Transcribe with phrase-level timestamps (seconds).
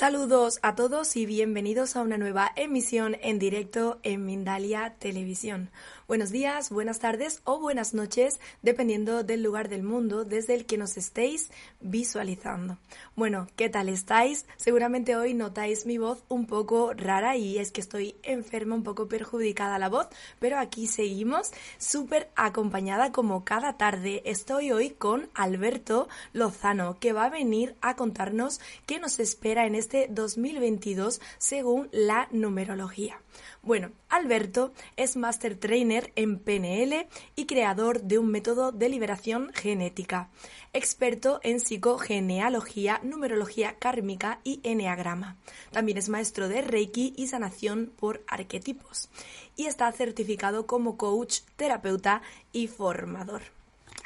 [0.00, 5.68] Saludos a todos y bienvenidos a una nueva emisión en directo en Mindalia Televisión.
[6.10, 10.76] Buenos días, buenas tardes o buenas noches, dependiendo del lugar del mundo desde el que
[10.76, 12.78] nos estéis visualizando.
[13.14, 14.44] Bueno, ¿qué tal estáis?
[14.56, 19.06] Seguramente hoy notáis mi voz un poco rara y es que estoy enferma, un poco
[19.06, 20.08] perjudicada la voz,
[20.40, 24.22] pero aquí seguimos súper acompañada como cada tarde.
[24.24, 29.76] Estoy hoy con Alberto Lozano, que va a venir a contarnos qué nos espera en
[29.76, 33.20] este 2022 según la numerología.
[33.62, 37.06] Bueno, Alberto es Master Trainer en PNL
[37.36, 40.30] y creador de un método de liberación genética,
[40.72, 45.36] experto en psicogenealogía, numerología kármica y eneagrama.
[45.70, 49.08] También es maestro de Reiki y sanación por arquetipos
[49.56, 52.22] y está certificado como coach, terapeuta
[52.52, 53.42] y formador.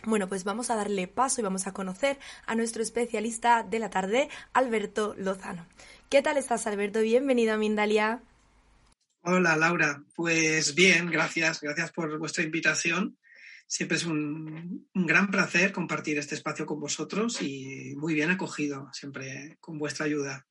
[0.06, 3.88] Bueno, pues vamos a darle paso y vamos a conocer a nuestro especialista de la
[3.88, 5.66] tarde, Alberto Lozano.
[6.10, 7.00] ¿Qué tal estás, Alberto?
[7.00, 8.20] Bienvenido a Mindalia.
[9.26, 13.16] Hola Laura, pues bien, gracias, gracias por vuestra invitación.
[13.66, 18.90] Siempre es un, un, gran placer compartir este espacio con vosotros y muy bien acogido,
[18.92, 20.46] siempre con vuestra ayuda.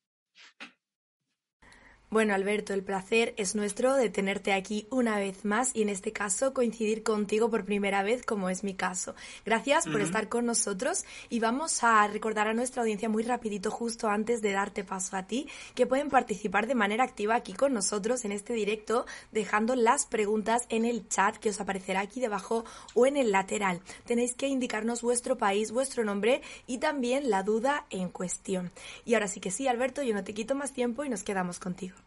[2.13, 6.11] Bueno, Alberto, el placer es nuestro de tenerte aquí una vez más y en este
[6.11, 9.15] caso coincidir contigo por primera vez, como es mi caso.
[9.47, 10.03] Gracias por uh -huh.
[10.03, 14.51] estar con nosotros y vamos a recordar a nuestra audiencia muy rapidito, justo antes de
[14.51, 18.53] darte paso a ti, que pueden participar de manera activa aquí con nosotros en este
[18.53, 23.31] directo, dejando las preguntas en el chat que os aparecerá aquí debajo o en el
[23.31, 23.81] lateral.
[24.05, 28.71] Tenéis que indicarnos vuestro país, vuestro nombre y también la duda en cuestión.
[29.03, 31.57] Y ahora sí que sí, Alberto, yo no te quito más tiempo y nos quedamos
[31.57, 32.02] contigo.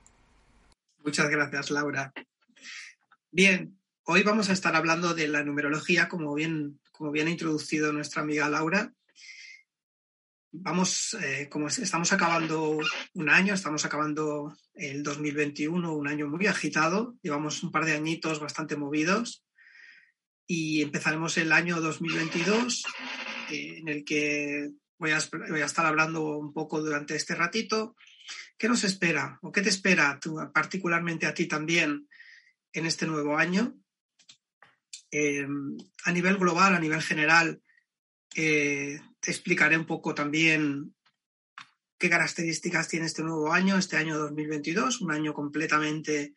[1.06, 2.12] Muchas gracias, Laura.
[3.30, 7.92] Bien, hoy vamos a estar hablando de la numerología, como bien, como bien ha introducido
[7.92, 8.92] nuestra amiga Laura.
[10.50, 12.80] Vamos, eh, como estamos acabando
[13.14, 18.40] un año, estamos acabando el 2021, un año muy agitado, llevamos un par de añitos
[18.40, 19.44] bastante movidos
[20.44, 22.84] y empezaremos el año 2022
[23.52, 27.94] eh, en el que voy a, voy a estar hablando un poco durante este ratito
[28.58, 32.08] ¿Qué nos espera o qué te espera tú, particularmente a ti también
[32.72, 33.74] en este nuevo año?
[35.10, 35.46] Eh,
[36.04, 37.62] a nivel global, a nivel general,
[38.34, 40.94] eh, te explicaré un poco también
[41.98, 46.34] qué características tiene este nuevo año, este año 2022, un año completamente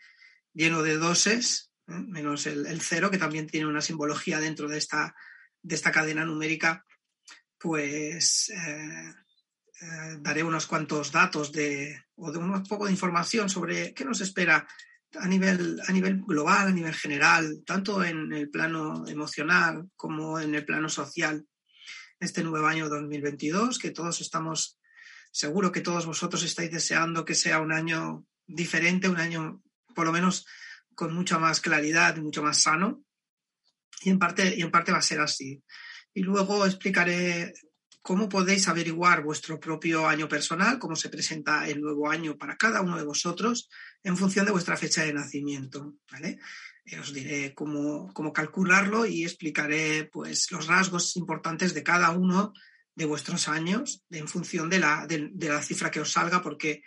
[0.54, 1.94] lleno de doses, ¿eh?
[2.08, 5.16] menos el, el, cero, que también tiene una simbología dentro de esta,
[5.62, 6.86] de esta cadena numérica,
[7.58, 9.14] pues eh,
[9.82, 14.20] eh, daré unos cuantos datos de, o de un poco de información sobre qué nos
[14.22, 14.68] espera
[15.16, 20.54] a nivel, a nivel global, a nivel general, tanto en el plano emocional como en
[20.54, 21.46] el plano social,
[22.20, 24.78] este nuevo año 2022, que todos estamos,
[25.32, 29.62] seguro que todos vosotros estáis deseando que sea un año diferente, un año
[29.96, 30.46] por lo menos
[30.94, 33.04] con mucha más claridad y mucho más sano.
[34.02, 35.64] Y en parte, y en parte va a ser así.
[36.14, 37.54] Y luego explicaré
[38.10, 42.82] cómo podéis averiguar vuestro propio año personal, cómo se presenta el nuevo año para cada
[42.82, 43.70] uno de vosotros
[44.02, 45.94] en función de vuestra fecha de nacimiento.
[46.24, 46.40] Eh,
[47.00, 52.52] os diré cómo, cómo, calcularlo y explicaré pues, los rasgos importantes de cada uno
[52.96, 56.82] de vuestros años en función de la, de la cifra que os salga, porque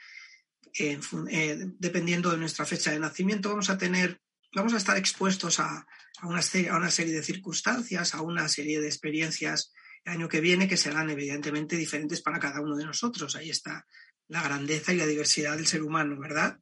[0.77, 0.99] eh,
[1.31, 4.21] eh, dependiendo de nuestra fecha de nacimiento vamos a tener,
[4.57, 5.87] vamos a estar expuestos a,
[6.19, 9.73] a, una, a una serie de circunstancias, a una serie de experiencias
[10.05, 13.37] el año que viene que serán evidentemente diferentes para cada uno de nosotros.
[13.37, 13.87] Ahí está
[14.29, 16.59] la grandeza y la diversidad del ser humano, ¿verdad?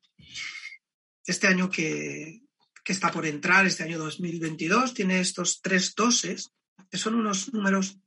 [1.25, 2.43] Este año que,
[2.85, 6.51] que está por entrar, este año 2022, tiene estos tres doses,
[6.91, 7.99] que son unos números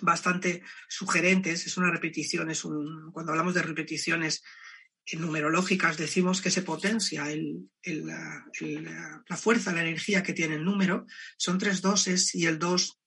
[0.00, 4.42] bastante sugerentes, es una repetición, es un, cuando hablamos de repeticiones
[5.12, 8.08] numerológicas decimos que se potencia el, el,
[8.60, 11.06] el, la fuerza, la energía que tiene el número,
[11.36, 12.98] son tres doses y el dos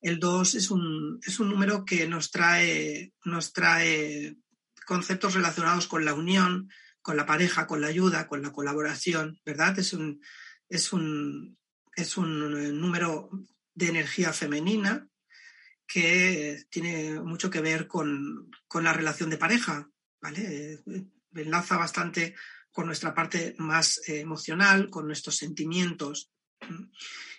[0.00, 4.36] El 2 es un, es un número que nos trae, nos trae
[4.86, 6.70] conceptos relacionados con la unión,
[7.02, 9.78] con la pareja, con la ayuda, con la colaboración, ¿verdad?
[9.78, 10.22] Es un,
[10.68, 11.58] es un,
[11.94, 13.30] es un número
[13.74, 15.06] de energía femenina
[15.86, 20.80] que tiene mucho que ver con, con la relación de pareja, ¿vale?
[21.34, 22.34] Enlaza bastante
[22.70, 26.30] con nuestra parte más emocional, con nuestros sentimientos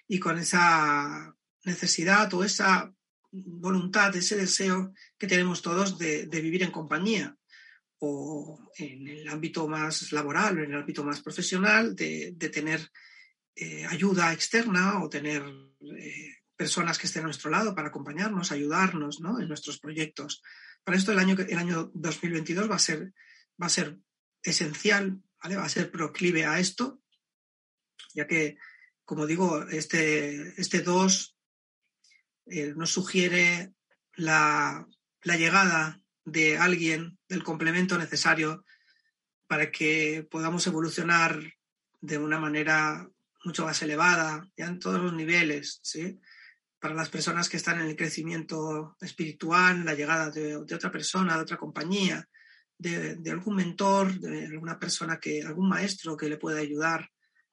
[0.07, 2.93] y con esa necesidad o esa
[3.31, 7.37] voluntad, ese deseo que tenemos todos de, vivir en compañía
[7.99, 12.89] o en el ámbito más laboral o en el ámbito más profesional, de, tener
[13.55, 15.43] eh, ayuda externa o tener
[15.97, 20.41] eh, personas que estén a nuestro lado para acompañarnos, ayudarnos en nuestros proyectos.
[20.83, 23.13] Para esto el año, el año 2022 va a ser,
[23.61, 23.97] va a ser
[24.43, 27.01] esencial, va a ser proclive a esto,
[28.13, 28.57] ya que,
[29.05, 31.35] como digo, este, este 2
[32.51, 33.71] eh, nos sugiere
[34.15, 34.85] la,
[35.23, 38.65] llegada de alguien, del complemento necesario
[39.47, 41.41] para que podamos evolucionar
[42.01, 43.09] de una manera
[43.45, 46.19] mucho más elevada, ya en todos los niveles, ¿sí?
[46.77, 51.43] Para las personas que están en el crecimiento espiritual, la llegada de, otra persona, de
[51.43, 52.27] otra compañía,
[52.77, 57.09] de, algún mentor, de alguna persona que, algún maestro que le pueda ayudar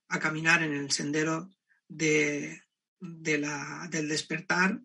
[0.09, 1.51] a caminar en el sendero
[1.87, 2.63] de,
[3.01, 4.81] del despertar.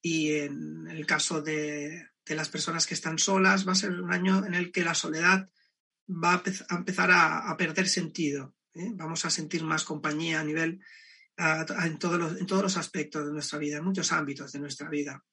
[0.00, 4.44] Y en el caso de, las personas que están solas, va a ser un año
[4.44, 5.48] en el que la soledad
[6.08, 8.54] va a empezar a, perder sentido.
[8.74, 8.90] ¿eh?
[8.94, 10.80] Vamos a sentir más compañía a nivel,
[11.36, 15.24] en, todos los, aspectos de nuestra vida, en muchos ámbitos de nuestra vida.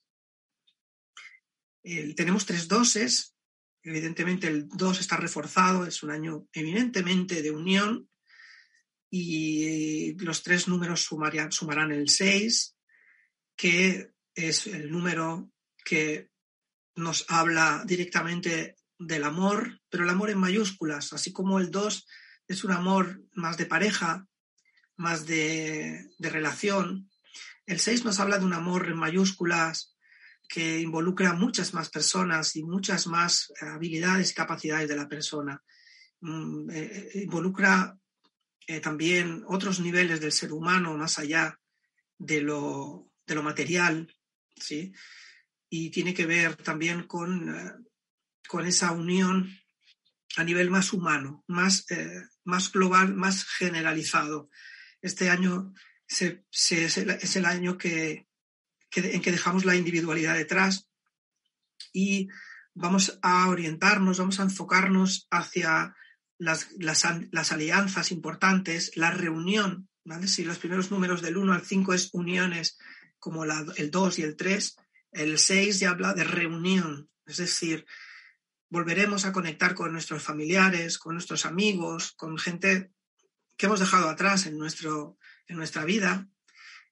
[2.16, 3.34] tenemos tres doses.
[3.84, 8.10] Evidentemente el dos está reforzado, es un año eminentemente de unión,
[9.18, 12.75] y los tres números sumarán el 6,
[13.56, 15.50] que es el número
[15.84, 16.30] que
[16.96, 22.08] nos habla directamente del amor, pero el amor en mayúsculas, así como el 2
[22.48, 24.28] es un amor más de pareja,
[24.98, 27.10] más de, relación.
[27.66, 29.96] El 6 nos habla de un amor en mayúsculas
[30.48, 35.62] que involucra muchas más personas y muchas más habilidades y capacidades de la persona.
[36.22, 37.98] Mm, eh, eh, involucra
[38.68, 41.60] eh, también otros niveles del ser humano más allá
[42.18, 44.14] de lo, de lo material,
[44.56, 44.94] ¿sí?
[45.70, 47.72] Y tiene que ver también con, eh,
[48.48, 49.50] con esa unión
[50.38, 54.50] a nivel más humano, más, eh, más global, más generalizado.
[55.02, 55.74] Este año
[56.08, 58.28] es el año que,
[58.96, 60.90] en que dejamos la individualidad detrás
[61.94, 62.30] y
[62.74, 65.96] vamos a orientarnos, vamos a enfocarnos hacia
[66.38, 70.28] las, las, alianzas importantes, la reunión, ¿vale?
[70.28, 72.78] Si los primeros números del 1 al 5 es uniones,
[73.26, 74.76] como el 2 y el 3,
[75.14, 77.88] el 6 ya habla de reunión, es decir,
[78.70, 82.92] volveremos a conectar con nuestros familiares, con nuestros amigos, con gente
[83.58, 85.18] que hemos dejado atrás en, nuestro,
[85.48, 86.30] en nuestra vida.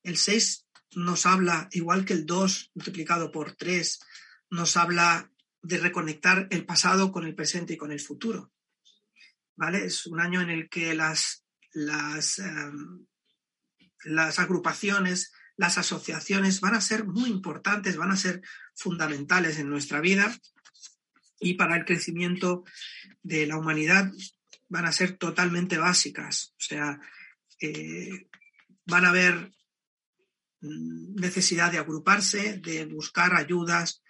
[0.01, 0.65] El 6
[0.95, 4.00] nos habla, igual que el 2 multiplicado por 3,
[4.50, 5.31] nos habla
[5.62, 8.51] de reconectar el pasado con el presente y con el futuro.
[9.56, 9.86] ¿vale?
[9.86, 13.06] Es un año en el que las, las, em,
[14.06, 18.41] las agrupaciones, las asociaciones van a ser muy importantes, van a ser
[18.75, 20.36] fundamentales en nuestra vida
[21.39, 22.63] y para el crecimiento
[23.22, 24.12] de la humanidad
[24.69, 26.53] van a ser totalmente básicas.
[26.57, 27.00] O sea,
[27.60, 28.27] eh,
[28.86, 29.51] van a haber
[30.62, 34.03] mm, necesidad de agruparse, de buscar ayudas,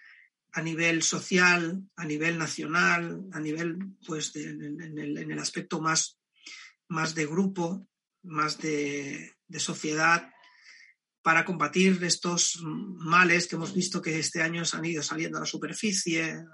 [0.54, 6.16] a nivel social, a nivel nacional, a nivel, pues, en, el, aspecto más,
[6.88, 7.88] más de grupo,
[8.22, 10.32] más de, sociedad,
[11.24, 15.46] para combatir estos males que hemos visto que este año han ido saliendo a la
[15.46, 16.44] superficie,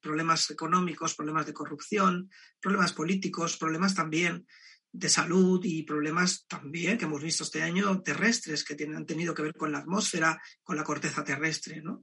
[0.00, 4.46] problemas económicos, problemas de corrupción, problemas políticos, problemas también
[4.90, 9.34] de salud y problemas también que hemos visto este año terrestres que tienen, han tenido
[9.34, 11.82] que ver con la atmósfera, con la corteza terrestre.
[11.82, 12.02] ¿no?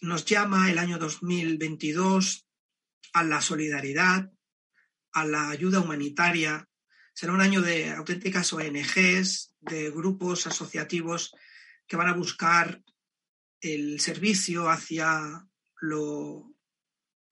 [0.00, 2.46] nos llama el año 2022
[3.12, 4.30] a la solidaridad,
[5.12, 6.68] a la ayuda humanitaria.
[7.18, 11.34] Será un año de auténticas ONGs, de grupos asociativos
[11.88, 12.80] que van a buscar
[13.60, 15.44] el servicio hacia,
[15.80, 16.54] lo,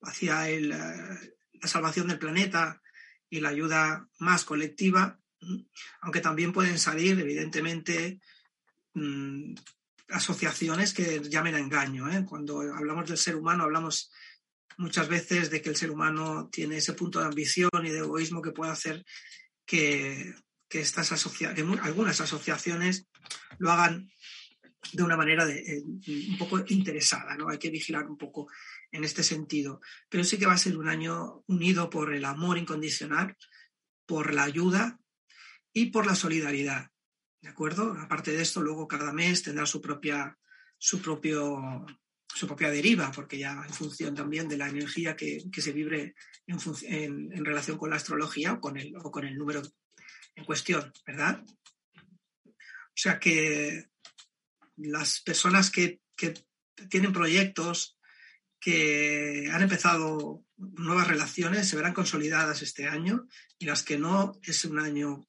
[0.02, 2.83] hacia eh, la salvación del planeta
[3.31, 5.21] y la ayuda más colectiva,
[6.00, 8.19] aunque también pueden salir, evidentemente,
[8.95, 9.55] mm,
[10.09, 12.11] asociaciones que llamen a engaño.
[12.11, 12.25] ¿eh?
[12.28, 14.11] Cuando hablamos del ser humano, hablamos
[14.78, 18.43] muchas veces de que el ser humano tiene ese punto de ambición y de egoísmo
[18.43, 19.05] que puede hacer
[19.66, 20.35] que,
[20.70, 21.11] estas
[21.82, 23.06] algunas asociaciones
[23.58, 24.11] lo hagan
[24.92, 25.82] de una manera de,
[26.28, 27.49] un poco interesada, ¿no?
[27.49, 28.49] Hay que vigilar un poco
[28.92, 29.80] en este sentido.
[30.08, 33.37] Pero sí que va a ser un año unido por el amor incondicional,
[34.04, 35.00] por la ayuda
[35.73, 36.90] y por la solidaridad.
[37.40, 37.92] ¿De acuerdo?
[37.99, 40.38] Aparte de esto, luego cada mes tendrá su propia,
[40.78, 41.87] su propio,
[42.37, 46.14] su propia deriva, porque ya en función también de la energía que, se vibre
[46.47, 49.62] en, en, relación con la astrología o con, el, o con el número
[50.35, 51.43] en cuestión, ¿verdad?
[52.45, 53.87] O sea que
[54.76, 56.35] las personas que, que
[56.90, 57.97] tienen proyectos,
[58.61, 63.26] que han empezado nuevas relaciones, se verán consolidadas este año
[63.59, 65.26] y las que no, es un año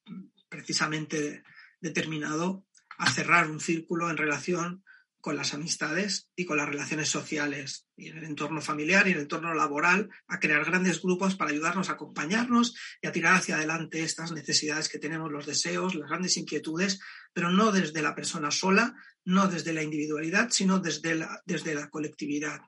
[0.50, 1.44] precisamente
[1.80, 2.66] determinado
[2.98, 4.84] a cerrar un círculo en relación
[5.28, 9.18] con las amistades y con las relaciones sociales y en el entorno familiar y en
[9.18, 13.58] el entorno laboral, a crear grandes grupos para ayudarnos a acompañarnos y a tirar hacia
[13.58, 17.02] adelante estas necesidades que tenemos, los deseos, las grandes inquietudes,
[17.34, 21.90] pero no desde la persona sola, no desde la individualidad, sino desde la, desde la
[21.90, 22.62] colectividad.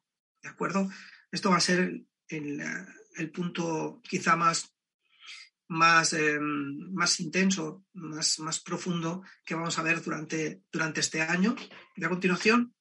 [0.44, 0.90] ¿De acuerdo?
[1.32, 2.62] Esto va a ser el,
[3.16, 4.76] el punto quizá más
[5.70, 11.56] más, em, más intenso, más, más profundo que vamos a ver durante, durante este año.
[11.96, 12.74] Y a continuación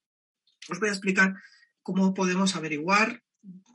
[0.68, 1.35] os voy a explicar
[1.83, 3.23] cómo podemos averiguar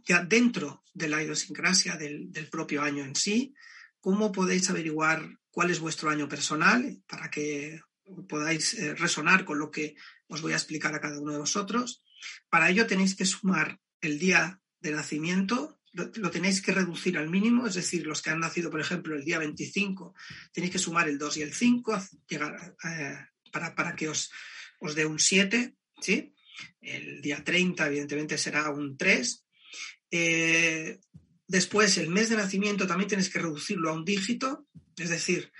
[0.06, 3.56] ya dentro de la idiosincrasia del, del propio año en sí,
[4.00, 7.80] cómo podéis averiguar cuál es vuestro año personal para que
[8.28, 9.96] podáis eh, resonar con lo que
[10.28, 12.04] os voy a explicar a cada uno de vosotros.
[12.50, 17.68] Para ello tenéis que sumar el día de nacimiento lo, tenéis que reducir al mínimo,
[17.68, 20.16] es decir, los que han nacido, por ejemplo, el día 25,
[20.52, 23.18] tenéis que sumar el 2 y el 5 llegar, eh,
[23.52, 24.32] para, para, que os,
[24.80, 26.34] os dé un 7, ¿sí?
[26.82, 29.46] El día 30, evidentemente, será un 3.
[30.12, 31.00] Eh,
[31.48, 35.52] después, el mes de nacimiento también tenéis que reducirlo a un dígito, es decir,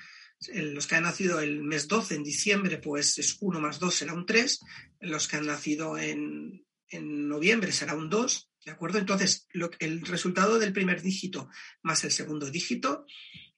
[0.54, 4.14] los que han nacido el mes 12 en diciembre, pues es 1 más 2 será
[4.14, 4.60] un 3.
[5.02, 8.50] Los que han nacido en, en noviembre será un 2.
[8.66, 8.98] ¿De acuerdo?
[8.98, 9.48] Entonces,
[9.80, 11.50] el resultado del primer dígito
[11.82, 13.06] más el segundo dígito,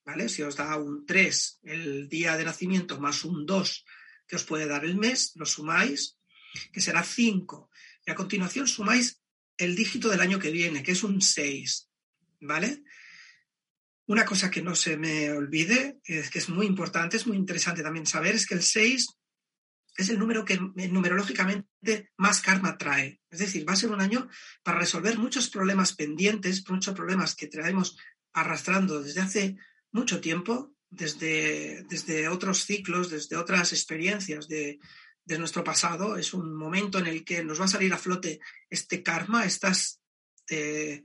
[0.04, 0.30] ¿vale?
[0.30, 3.86] Si os da un 3 el día de nacimiento más un 2
[4.28, 6.18] que os puede dar el mes, lo sumáis,
[6.72, 7.70] que será 5.
[8.06, 9.22] Y a continuación sumáis
[9.58, 11.90] el dígito del año que viene, que es un 6,
[12.42, 12.84] ¿vale?
[14.08, 17.84] Una cosa que no se me olvide, es que es muy importante, es muy interesante
[17.84, 19.08] también saber, es que el 6
[19.96, 23.22] es el número que numerológicamente más karma trae.
[23.30, 24.28] Es decir, va a ser un año
[24.64, 27.98] para resolver muchos problemas pendientes, muchos problemas que traemos
[28.34, 29.56] arrastrando desde hace
[29.92, 34.80] mucho tiempo, desde, desde otros ciclos, desde otras experiencias de,
[35.40, 36.18] nuestro pasado.
[36.18, 40.02] Es un momento en el que nos va a salir a flote este karma, estas
[40.50, 41.04] eh,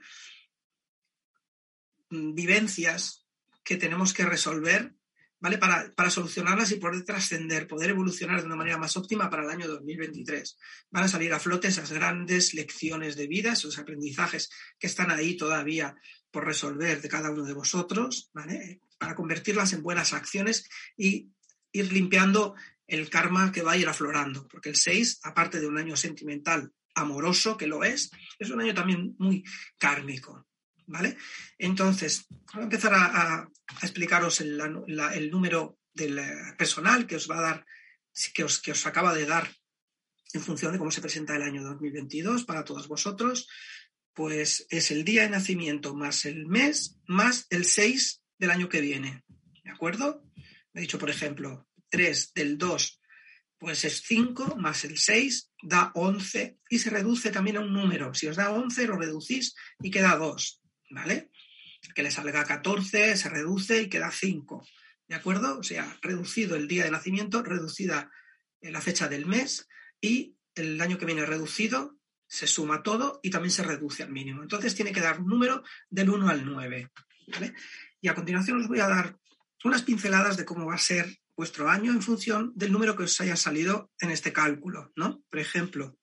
[2.11, 3.26] vivencias
[3.62, 4.94] que tenemos que resolver
[5.40, 5.59] ¿vale?
[5.59, 9.50] Para, para solucionarlas y poder trascender, poder evolucionar de una manera más óptima para el
[9.50, 10.56] año 2023.
[10.90, 15.37] Van a salir a flote esas grandes lecciones de vida, esos aprendizajes que están ahí
[15.37, 15.97] todavía
[16.30, 18.80] por resolver de cada uno de vosotros, ¿vale?
[18.99, 21.30] Para convertirlas en buenas acciones y
[21.73, 22.54] ir limpiando
[22.87, 26.73] el karma que va a ir aflorando, porque el 6, aparte de un año sentimental
[26.94, 29.44] amoroso, que lo es, es un año también muy
[29.78, 30.47] kármico.
[30.90, 31.16] ¿Vale?
[31.56, 33.49] Entonces, voy a empezar a,
[33.82, 34.59] explicaros el,
[35.30, 37.66] número del eh, personal que os va a dar,
[38.35, 39.49] que os, que os acaba de dar
[40.32, 43.49] en función de cómo se presenta el año 2022 para todos vosotros,
[44.12, 48.80] pues es el día de nacimiento más el mes más el 6 del año que
[48.80, 49.25] viene.
[49.64, 50.25] ¿De acuerdo?
[50.75, 53.00] He dicho, por ejemplo, 3 del 2,
[53.59, 58.14] pues es 5 más el 6 da 11 y se reduce también a un número.
[58.14, 60.60] Si os da 11 lo reducís y queda 2.
[60.90, 61.30] ¿Vale?
[61.94, 64.66] Que le salga 14, se reduce y queda 5,
[65.09, 65.59] ¿de acuerdo?
[65.59, 68.11] O sea, reducido el día de nacimiento, reducida
[68.61, 69.68] eh, la fecha del mes
[70.00, 74.42] y el año que viene reducido, se suma todo y también se reduce al mínimo.
[74.42, 76.90] Entonces tiene que dar un número del 1 al 9,
[77.28, 77.54] ¿vale?
[78.00, 79.18] Y a continuación os voy a dar
[79.64, 83.20] unas pinceladas de cómo va a ser vuestro año en función del número que os
[83.20, 85.23] haya salido en este cálculo, ¿no?
[85.28, 85.99] Por ejemplo,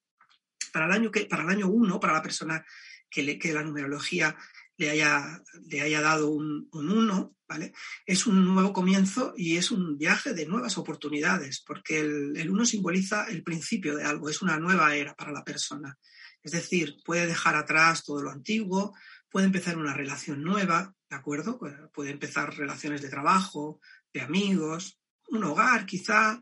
[0.73, 2.65] para el año, que, para el año 1, para la persona
[3.09, 4.35] que, le, que la numerología
[4.77, 7.73] le haya, le haya dado un, un uno, ¿vale?
[8.05, 12.65] Es un nuevo comienzo y es un viaje de nuevas oportunidades, porque el, el uno
[12.65, 15.97] simboliza el principio de algo, es una nueva era para la persona.
[16.43, 18.95] Es decir, puede dejar atrás todo lo antiguo,
[19.29, 21.59] puede empezar una relación nueva, ¿de acuerdo?
[21.93, 23.79] Puede empezar relaciones de trabajo,
[24.13, 26.39] de amigos, un hogar quizá.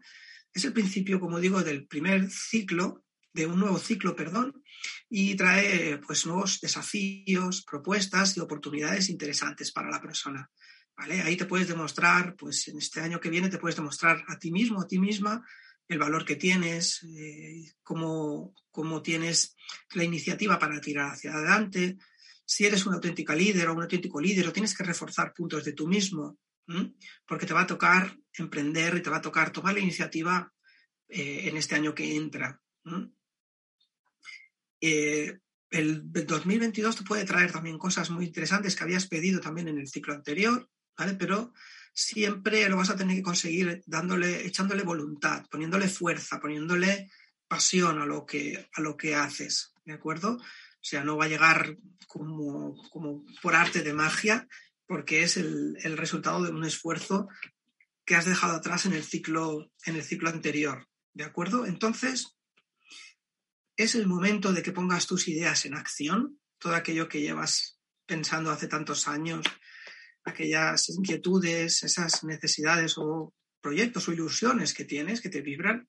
[0.54, 3.04] Es el principio, como digo, del primer ciclo
[3.36, 4.63] de un nuevo ciclo, perdón,
[5.10, 10.50] y trae pues nuevos desafíos, propuestas y oportunidades interesantes para la persona.
[10.96, 11.22] ¿vale?
[11.22, 14.51] Ahí te puedes demostrar, pues en este año que viene te puedes demostrar a ti
[14.51, 15.46] mismo, a ti misma,
[15.89, 18.54] el valor que tienes, eh, cómo,
[19.04, 19.58] tienes
[19.94, 21.98] la iniciativa para tirar hacia adelante.
[22.46, 25.74] Si eres una auténtica líder o un auténtico líder, o tienes que reforzar puntos de
[25.74, 26.38] tú mismo,
[27.27, 30.51] porque te va a tocar emprender y te va a tocar tomar la iniciativa
[31.10, 32.60] eh, en este año que entra.
[34.82, 35.39] Eh,
[35.72, 39.88] el 2022 te puede traer también cosas muy interesantes que habías pedido también en el
[39.88, 41.15] ciclo anterior, ¿vale?
[41.15, 41.53] Pero
[41.94, 47.10] siempre lo vas a tener que conseguir dándole, echándole voluntad, poniéndole fuerza, poniéndole
[47.48, 50.38] pasión a lo que, a lo que haces, ¿de acuerdo?
[50.38, 51.77] O sea, no va a llegar
[52.08, 54.48] como, como por arte de magia,
[54.86, 57.27] porque es el, el, resultado de un esfuerzo
[58.05, 61.65] que has dejado atrás en el ciclo, en el ciclo anterior, ¿de acuerdo?
[61.65, 62.35] Entonces,
[63.77, 68.51] es el momento de que pongas tus ideas en acción, todo aquello que llevas pensando
[68.51, 69.46] hace tantos años,
[70.24, 75.88] aquellas inquietudes, esas necesidades o proyectos o ilusiones que tienes, que te vibran,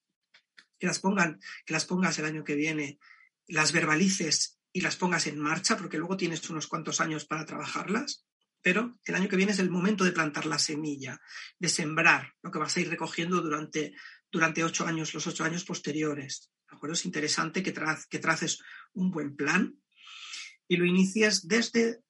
[0.78, 2.98] que las, pongan, que las pongas el año que viene,
[3.46, 8.26] las verbalices y las pongas en marcha, porque luego tienes unos cuantos años para trabajarlas,
[8.60, 11.20] pero el año que viene es el momento de plantar la semilla,
[11.58, 13.94] de sembrar lo que vas a ir recogiendo durante,
[14.30, 16.50] durante ocho años, los ocho años posteriores.
[16.70, 16.94] ¿De acuerdo?
[16.94, 19.78] Es interesante que, que traces un buen plan
[20.68, 22.00] y lo inicies desde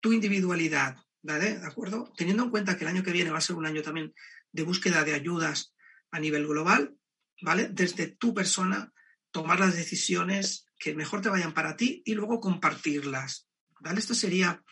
[0.00, 2.10] tu individualidad, ¿De acuerdo?
[2.16, 4.14] Teniendo en cuenta que el año que viene va a ser un año también
[4.52, 5.74] de búsqueda de ayudas
[6.10, 6.96] a nivel global,
[7.42, 7.68] ¿vale?
[7.70, 8.92] Desde tu persona,
[9.30, 13.48] tomar las decisiones que mejor te vayan para ti y luego compartirlas,
[13.80, 14.00] ¿vale?
[14.00, 14.62] Esto sería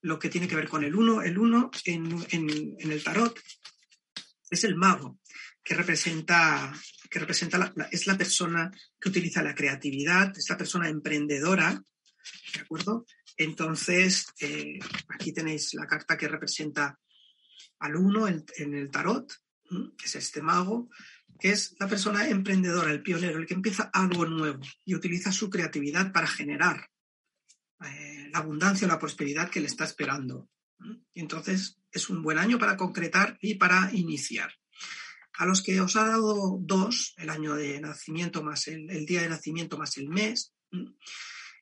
[0.00, 1.22] lo que tiene que ver con el uno.
[1.22, 3.38] El uno en, el tarot
[4.50, 5.20] es el mago,
[5.62, 6.72] que representa,
[7.08, 11.82] que representa es la persona que utiliza la creatividad, es la persona emprendedora,
[12.54, 13.06] ¿de acuerdo?
[13.36, 16.98] Entonces, eh, aquí tenéis la carta que representa
[17.78, 19.32] al uno en, el tarot,
[19.96, 20.90] que es este mago,
[21.38, 25.48] que es la persona emprendedora, el pionero, el que empieza algo nuevo y utiliza su
[25.48, 26.88] creatividad para generar
[27.84, 30.48] eh, la abundancia o la prosperidad que le está esperando.
[31.14, 34.52] Y entonces es un buen año para concretar y para iniciar.
[35.38, 39.28] A los que os ha dado dos, el año de nacimiento más el día de
[39.28, 40.52] nacimiento más el mes,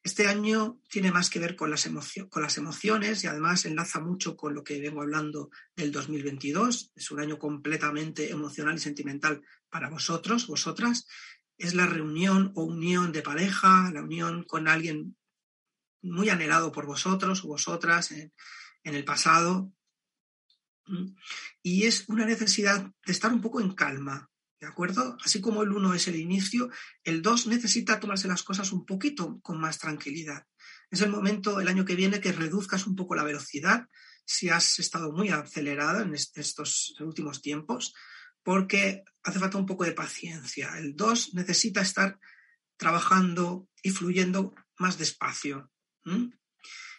[0.07, 4.63] este año tiene más que ver con las, emociones y además enlaza mucho con lo
[4.63, 6.93] que vengo hablando del 2022.
[6.95, 11.09] Es un año completamente emocional y sentimental para vosotros, vosotras.
[11.59, 15.17] Es la reunión o unión de pareja, la unión con alguien
[16.03, 18.33] muy anhelado por vosotros o vosotras en
[18.85, 19.73] el pasado.
[21.63, 24.29] Y es una necesidad de estar un poco en calma,
[24.61, 25.19] ¿De acuerdo?
[25.23, 26.71] Así como el 1 es el inicio,
[27.05, 30.47] el 2 necesita tomarse las cosas un poquito con más tranquilidad.
[30.91, 33.87] Es el momento el año que viene que reduzcas un poco la velocidad
[34.25, 37.95] si has estado muy acelerada en estos últimos tiempos,
[38.43, 40.79] porque hace falta un poco de paciencia.
[40.79, 42.19] El 2 necesita estar
[42.79, 45.71] trabajando y fluyendo más despacio.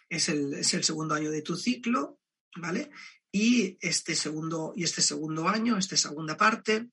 [0.08, 2.20] Es el, es el segundo año de tu ciclo,
[2.56, 2.90] ¿vale?
[3.32, 6.88] Y este segundo, y este segundo año, esta segunda parte,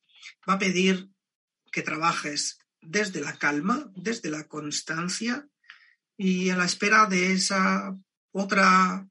[0.47, 1.09] va a pedir
[1.71, 5.47] que trabajes desde la calma, desde la constancia
[6.17, 7.95] y a la espera de esa
[8.31, 9.07] otra,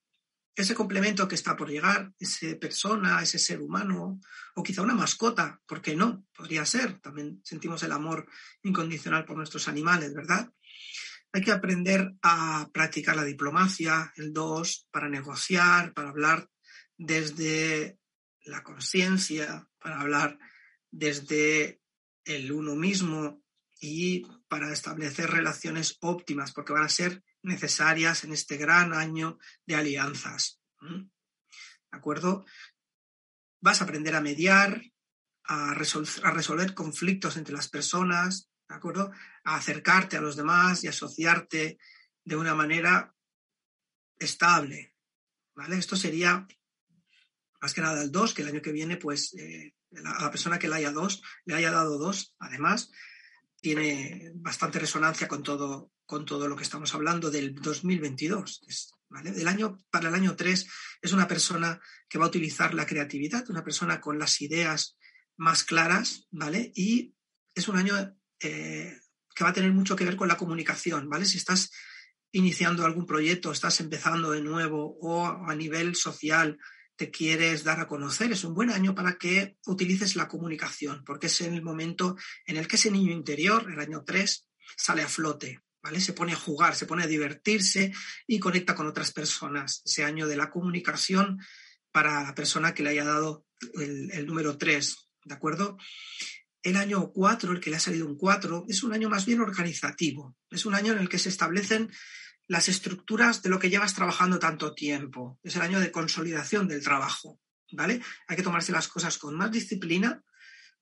[0.54, 4.20] ese complemento que está por llegar, esa persona, ese ser humano
[4.54, 6.26] o quizá una mascota, ¿por qué no?
[6.36, 8.26] Podría ser, también sentimos el amor
[8.62, 10.50] incondicional por nuestros animales, ¿verdad?
[11.32, 16.48] Hay que aprender a practicar la diplomacia, el dos, para negociar, para hablar
[16.96, 17.98] desde
[18.44, 20.38] la conciencia, para hablar
[20.90, 21.80] desde
[22.24, 23.42] el uno mismo
[23.80, 29.76] y para establecer relaciones óptimas, porque van a ser necesarias en este gran año de
[29.76, 30.60] alianzas.
[30.80, 31.08] ¿De
[31.90, 32.44] acuerdo?
[33.60, 34.82] Vas a aprender a mediar,
[35.44, 39.10] a, resolver conflictos entre las personas, ¿de acuerdo?
[39.44, 41.78] A acercarte a los demás y asociarte
[42.24, 43.14] de una manera
[44.18, 44.94] estable,
[45.54, 45.76] ¿vale?
[45.76, 46.46] Esto sería
[47.64, 49.72] más que nada el 2, que el año que viene, pues, eh,
[50.04, 52.90] a la persona que le haya, dos, le haya dado dos, además,
[53.58, 58.60] tiene bastante resonancia con todo, con todo lo que estamos hablando del 2022.
[59.08, 59.48] ¿vale?
[59.48, 60.66] año, para el año 3
[61.00, 64.98] es una persona que va a utilizar la creatividad, una persona con las ideas
[65.38, 66.70] más claras, ¿vale?
[66.74, 67.14] Y
[67.54, 67.96] es un año
[68.40, 68.94] eh,
[69.34, 71.24] que va a tener mucho que ver con la comunicación, ¿vale?
[71.24, 71.70] Si estás
[72.30, 76.58] iniciando algún proyecto, estás empezando de nuevo o a nivel social
[76.96, 81.26] te quieres dar a conocer, es un buen año para que utilices la comunicación, porque
[81.26, 85.08] es en el momento en el que ese niño interior, el año 3, sale a
[85.08, 86.00] flote, ¿vale?
[86.00, 87.92] Se pone a jugar, se pone a divertirse
[88.26, 89.82] y conecta con otras personas.
[89.84, 91.38] Ese año de la comunicación
[91.90, 95.76] para la persona que le haya dado el, número 3, ¿de acuerdo?
[96.62, 99.40] el año 4, el que le ha salido un 4, es un año más bien
[99.40, 100.34] organizativo.
[100.50, 101.92] Es un año en el que se establecen
[102.46, 105.38] las estructuras de lo que llevas trabajando tanto tiempo.
[105.42, 107.40] Es el año de consolidación del trabajo,
[107.72, 108.00] ¿vale?
[108.28, 110.22] Hay que tomarse las cosas con más disciplina,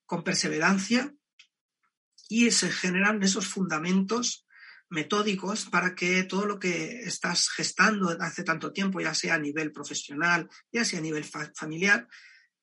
[0.06, 1.14] con perseverancia
[2.28, 4.46] y se generan esos fundamentos
[4.88, 9.72] metódicos para que todo lo que estás gestando hace tanto tiempo, ya sea a nivel
[9.72, 12.06] profesional, ya sea a nivel familiar,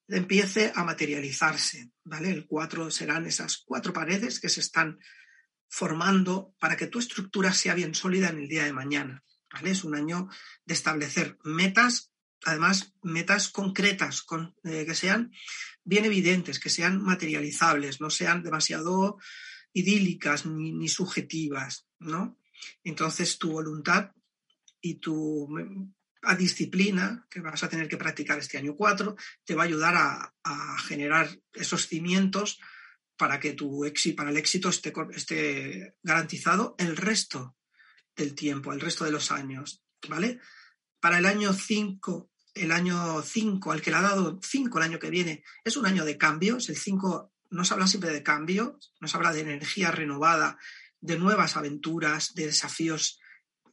[0.07, 2.29] empiece a materializarse, ¿vale?
[2.31, 4.99] El cuatro serán esas cuatro paredes que se están
[5.69, 9.23] formando para que tu estructura sea bien sólida en el día de mañana.
[9.63, 10.27] Es un año
[10.65, 12.11] de establecer metas,
[12.43, 15.31] además metas concretas, con, eh, que sean
[15.83, 19.17] bien evidentes, que sean materializables, no sean demasiado
[19.73, 22.39] idílicas ni, subjetivas, ¿no?
[22.83, 24.11] Entonces tu voluntad
[24.81, 25.47] y tu
[26.37, 30.33] disciplina que vas a tener que practicar este año 4 te va a ayudar a,
[30.43, 32.59] a generar esos cimientos
[33.19, 37.57] para que tu éxito, para el éxito esté, esté garantizado el resto
[38.15, 40.39] del tiempo, el resto de los años, ¿vale?
[41.01, 44.99] Para el año 5, el año 5, al que le ha dado 5 el año
[44.99, 46.69] que viene, es un año de cambios.
[46.69, 50.57] El 5 nos habla siempre de cambios, nos habla de energía renovada,
[51.01, 53.19] de nuevas aventuras, de desafíos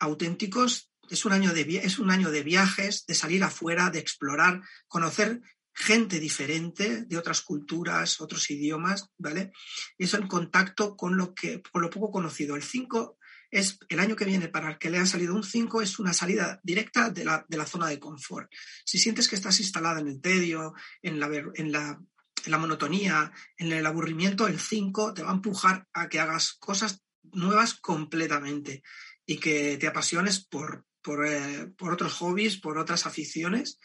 [0.01, 0.91] auténticos.
[1.09, 5.41] Es un año de, es un año de viajes, de salir afuera, de explorar, conocer
[5.77, 9.53] gente diferente de otras culturas, otros idiomas, ¿vale?
[9.99, 12.57] Y eso en contacto con lo que, con lo poco conocido.
[12.57, 13.19] El 5
[13.51, 16.15] es, el año que viene para el que le ha salido un 5 es una
[16.15, 18.51] salida directa de la, de la, zona de confort.
[18.87, 22.01] Si sientes que estás instalada en el tedio, en la, en la,
[22.45, 26.55] en la monotonía, en el aburrimiento, el 5 te va a empujar a que hagas
[26.55, 28.83] cosas nuevas completamente
[29.27, 33.79] y que te apasiones por, por, eh, por otros hobbies, por otras aficiones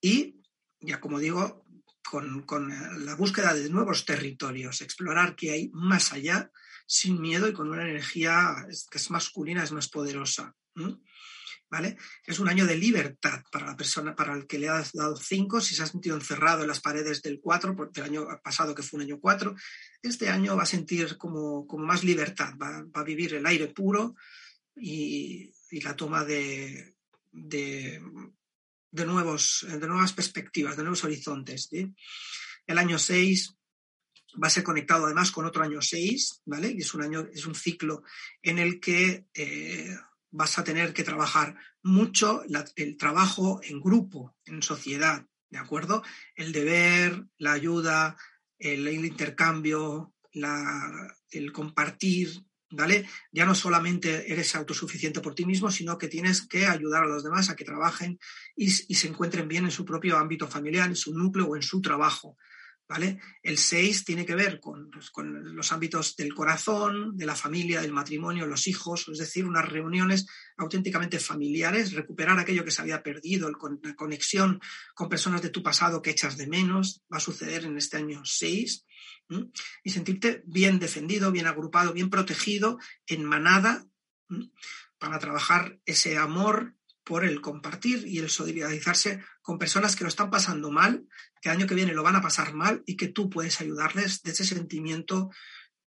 [0.00, 0.41] y
[0.82, 1.64] ya como digo,
[2.44, 2.68] con,
[3.06, 6.50] la búsqueda de nuevos territorios, explorar qué hay más allá,
[6.86, 10.54] sin miedo y con una energía que es masculina, es más poderosa.
[11.70, 11.96] ¿Vale?
[12.26, 15.58] Es un año de libertad para la persona, para el que le has dado cinco,
[15.58, 18.98] si se ha sentido encerrado en las paredes del cuatro, del año pasado que fue
[18.98, 19.54] un año cuatro,
[20.02, 24.16] este año va a sentir como, más libertad, va, a vivir el aire puro
[24.76, 25.50] y,
[25.82, 26.94] la toma de,
[28.92, 31.68] nuevos, de nuevas perspectivas, de nuevos horizontes.
[32.66, 33.56] El año 6
[34.42, 36.72] va a ser conectado además con otro año 6, ¿vale?
[36.72, 38.02] Y es un año, es un ciclo
[38.42, 39.96] en el que eh,
[40.30, 42.42] vas a tener que trabajar mucho
[42.76, 46.02] el trabajo en grupo, en sociedad, ¿de acuerdo?
[46.34, 48.16] El deber, la ayuda,
[48.58, 52.30] el, intercambio, el compartir,
[52.72, 53.06] ¿vale?
[53.30, 57.22] Ya no solamente eres autosuficiente por ti mismo, sino que tienes que ayudar a los
[57.22, 58.18] demás a que trabajen
[58.56, 61.80] y, se encuentren bien en su propio ámbito familiar, en su núcleo o en su
[61.80, 62.36] trabajo.
[62.92, 63.20] ¿Vale?
[63.42, 67.94] El 6 tiene que ver pues, con, los ámbitos del corazón, de la familia, del
[67.94, 70.26] matrimonio, los hijos, es decir, unas reuniones
[70.58, 74.60] auténticamente familiares, recuperar aquello que se había perdido, la conexión
[74.94, 78.26] con personas de tu pasado que echas de menos, va a suceder en este año
[78.26, 78.84] 6
[79.82, 83.86] y sentirte bien defendido, bien agrupado, bien protegido en manada
[84.98, 90.30] para trabajar ese amor por el compartir y el solidarizarse con personas que lo están
[90.30, 91.06] pasando mal,
[91.40, 94.22] que el año que viene lo van a pasar mal y que tú puedes ayudarles
[94.22, 95.30] de ese sentimiento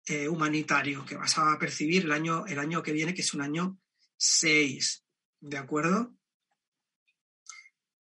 [0.06, 3.42] eh, humanitario que vas a percibir el año, el año que viene, que es un
[3.42, 3.78] año
[4.16, 5.04] 6.
[5.40, 6.14] ¿De acuerdo?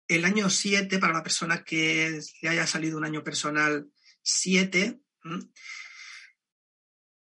[0.07, 3.89] El año 7, para la persona que le haya salido un año personal
[4.21, 5.01] 7,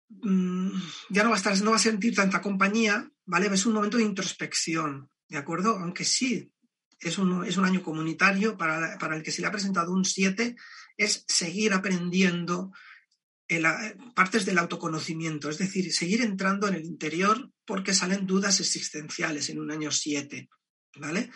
[0.09, 0.71] mm,
[1.09, 3.47] ya no va a estar, no va a sentir tanta compañía, ¿vale?
[3.47, 5.79] Es un momento de introspección, ¿de acuerdo?
[5.79, 6.51] Aunque sí,
[6.99, 10.55] es un, es un año comunitario para, el que se le ha presentado un 7,
[10.95, 12.71] es seguir aprendiendo
[14.15, 19.59] partes del autoconocimiento, es decir, seguir entrando en el interior porque salen dudas existenciales en
[19.59, 20.49] un año 7,
[20.97, 21.31] ¿vale?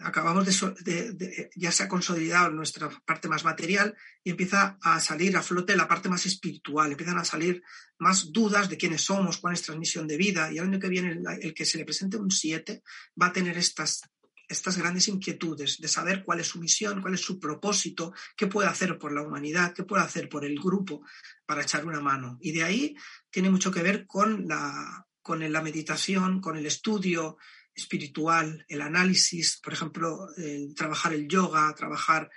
[0.00, 0.46] Acabamos
[0.84, 5.76] de, ya se ha consolidado nuestra parte más material y empieza a salir a flote
[5.76, 7.62] la parte más espiritual, empiezan a salir
[7.98, 10.88] más dudas de quiénes somos, cuál es nuestra misión de vida y el año que
[10.88, 12.82] viene el, que se le presente un 7
[13.20, 14.02] va a tener estas,
[14.48, 18.68] estas grandes inquietudes de saber cuál es su misión, cuál es su propósito, qué puede
[18.68, 21.02] hacer por la humanidad, qué puede hacer por el grupo
[21.44, 22.38] para echar una mano.
[22.40, 22.96] Y de ahí
[23.30, 27.36] tiene mucho que ver con la, con la meditación, con el estudio,
[27.78, 30.28] espiritual, el análisis, por ejemplo,
[30.74, 32.30] trabajar el yoga, trabajar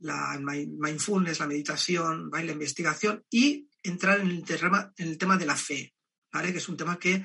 [0.00, 5.46] la mindfulness, la meditación, la investigación y entrar en el, tema, en el tema de
[5.46, 5.94] la fe,
[6.32, 6.52] ¿vale?
[6.52, 7.24] que es un tema que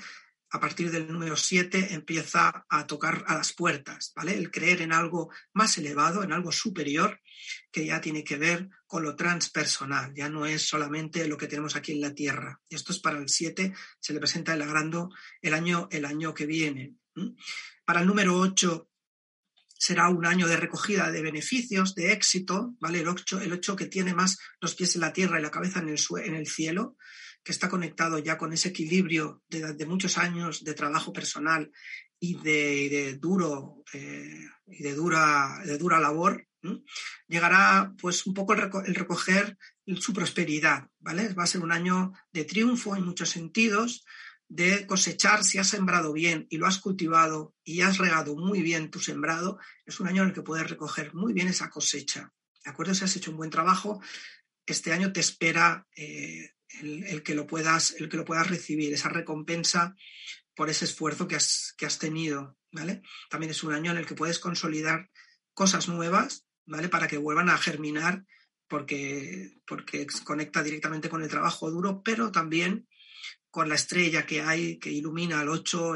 [0.53, 4.35] a partir del número 7 empieza a tocar a las puertas, ¿vale?
[4.37, 7.19] El creer en algo más elevado, en algo superior,
[7.71, 11.75] que ya tiene que ver con lo transpersonal, ya no es solamente lo que tenemos
[11.75, 12.61] aquí en la Tierra.
[12.69, 15.09] Esto es para el 7, se le presenta el agrando
[15.41, 16.93] el año, el año que viene.
[17.85, 18.89] Para el número 8
[19.67, 23.01] será un año de recogida de beneficios, de éxito, ¿vale?
[23.01, 25.79] El 8, el 8 que tiene más los pies en la tierra y la cabeza
[25.79, 26.95] en el, en el cielo,
[27.43, 31.69] que está conectado ya con ese equilibrio de, muchos años de trabajo personal
[32.17, 36.47] y de, duro eh, y de dura, de dura labor,
[37.27, 39.57] llegará pues un poco el, recoger
[39.99, 41.33] su prosperidad, ¿vale?
[41.33, 44.05] Va a ser un año de triunfo en muchos sentidos,
[44.49, 48.91] de cosechar si has sembrado bien y lo has cultivado y has regado muy bien
[48.91, 52.31] tu sembrado, es un año en el que puedes recoger muy bien esa cosecha.
[52.63, 52.93] ¿De acuerdo?
[52.93, 54.01] Si has hecho un buen trabajo,
[54.65, 56.51] este año te espera eh,
[56.81, 59.95] el, que lo puedas, el que lo puedas recibir, esa recompensa
[60.55, 63.01] por ese esfuerzo que has, que has tenido, ¿vale?
[63.29, 65.09] También es un año en el que puedes consolidar
[65.53, 66.89] cosas nuevas, ¿vale?
[66.89, 68.25] Para que vuelvan a germinar
[68.67, 72.87] porque, porque conecta directamente con el trabajo duro, pero también
[73.53, 75.93] con la estrella que hay que ilumina al 8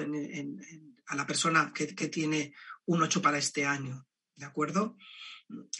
[1.08, 2.54] a la persona que, tiene
[2.86, 4.96] un 8 para este año, ¿de acuerdo?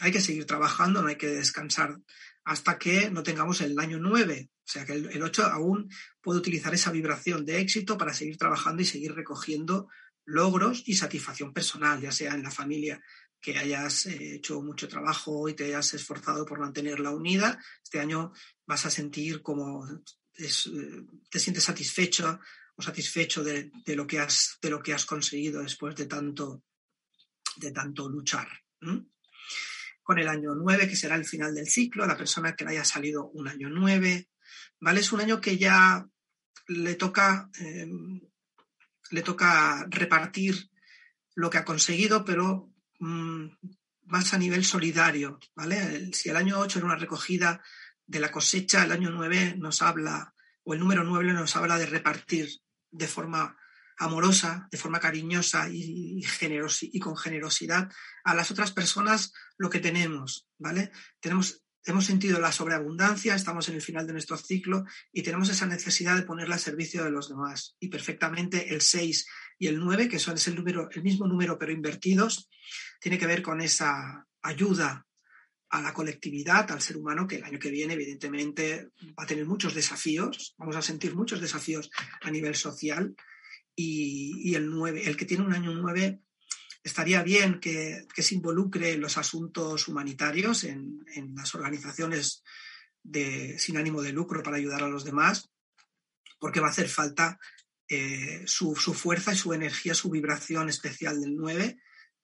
[0.00, 1.96] Hay que seguir trabajando, no hay que descansar
[2.42, 4.50] hasta que no tengamos el año 9.
[4.50, 5.88] O sea que el, 8 aún
[6.20, 9.88] puede utilizar esa vibración de éxito para seguir trabajando y seguir recogiendo
[10.24, 13.00] logros y satisfacción personal, ya sea en la familia
[13.40, 17.60] que hayas eh, hecho mucho trabajo y te hayas esforzado por mantenerla unida.
[17.84, 18.32] Este año
[18.66, 19.86] vas a sentir como
[20.38, 22.40] eh, te sientes satisfecho
[22.76, 26.62] o satisfecho de, lo que has, de lo que has conseguido después de tanto,
[27.56, 28.48] de tanto luchar
[30.02, 32.84] con el año 9, que será el final del ciclo, la persona que le haya
[32.84, 34.28] salido un año 9,
[34.80, 35.00] ¿vale?
[35.00, 36.08] Es un año que ya
[36.68, 38.20] le toca, em,
[39.10, 40.70] le toca repartir
[41.34, 43.48] lo que ha conseguido, pero mm,
[44.04, 46.10] más a nivel solidario, ¿vale?
[46.14, 47.62] si el año 8 era una recogida
[48.08, 51.86] de la cosecha, el año 9 nos habla, o el número 9 nos habla de
[51.86, 52.48] repartir
[52.90, 53.56] de forma
[53.98, 57.92] amorosa, de forma cariñosa y, y con generosidad
[58.24, 60.90] a las otras personas lo que tenemos, ¿vale?
[61.20, 65.66] Tenemos, hemos sentido la sobreabundancia, estamos en el final de nuestro ciclo y tenemos esa
[65.66, 67.76] necesidad de ponerla al servicio de los demás.
[67.78, 69.26] Y perfectamente el 6
[69.58, 72.48] y el 9, que son el, número, el mismo número pero invertidos,
[73.00, 75.07] tiene que ver con esa ayuda
[75.70, 79.44] a la colectividad, al ser humano, que el año que viene, evidentemente, va a tener
[79.44, 81.90] muchos desafíos, vamos a sentir muchos desafíos
[82.22, 83.14] a nivel social,
[83.80, 86.20] y, el 9, el que tiene un año 9,
[86.82, 91.04] estaría bien que, se involucre en los asuntos humanitarios, en,
[91.36, 92.42] las organizaciones
[93.02, 95.50] de, sin ánimo de lucro para ayudar a los demás,
[96.40, 97.38] porque va a hacer falta
[97.88, 101.78] eh, su, fuerza y su energía, su vibración especial del 9,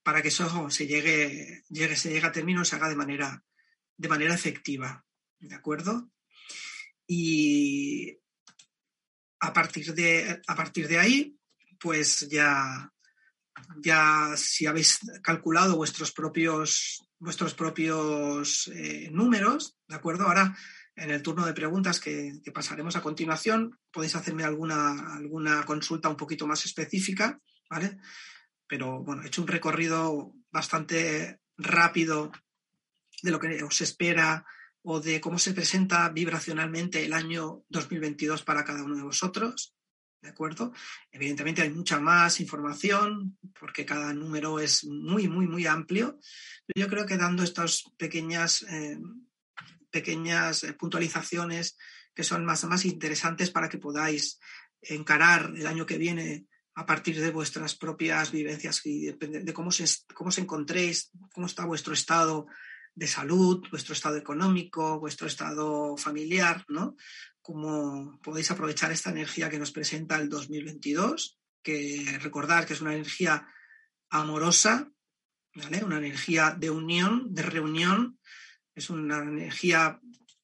[0.05, 3.43] para que eso se llegue, llegue, se a término se haga de manera,
[3.97, 5.05] de manera efectiva.
[5.40, 6.11] ¿De acuerdo?
[7.07, 8.19] Y
[9.40, 11.37] a partir de, a partir de ahí,
[11.81, 12.93] pues ya,
[13.83, 20.25] ya si habéis calculado vuestros propios, vuestros propios eh, números, ¿de acuerdo?
[20.25, 20.57] Ahora,
[20.97, 26.17] en el turno de preguntas que, pasaremos a continuación, podéis hacerme alguna, alguna consulta un
[26.17, 27.99] poquito más específica, ¿vale?
[28.66, 32.33] Pero bueno, he hecho un recorrido bastante rápido
[33.22, 34.44] de lo que os espera
[34.83, 39.74] o de cómo se presenta vibracionalmente el año 2022 para cada uno de vosotros.
[40.24, 40.72] ¿de acuerdo?
[41.12, 46.18] Evidentemente hay mucha más información porque cada número es muy, muy, muy amplio.
[46.74, 48.98] Yo creo que dando estas pequeñas, eh,
[49.90, 51.77] pequeñas eh, puntualizaciones
[52.14, 54.40] que son más, más interesantes para que podáis
[54.81, 59.87] encarar el año que viene a partir de vuestras propias vivencias y de, cómo, se,
[60.13, 62.47] cómo se encontréis, cómo está vuestro estado
[62.95, 66.97] de salud, vuestro estado económico, vuestro estado familiar, ¿no?
[67.45, 72.95] cómo podéis aprovechar esta energía que nos presenta el 2022, que recordar que es una
[72.95, 73.47] energía
[74.09, 74.91] amorosa,
[75.55, 78.19] una energía de unión, de reunión,
[78.75, 80.01] es una energía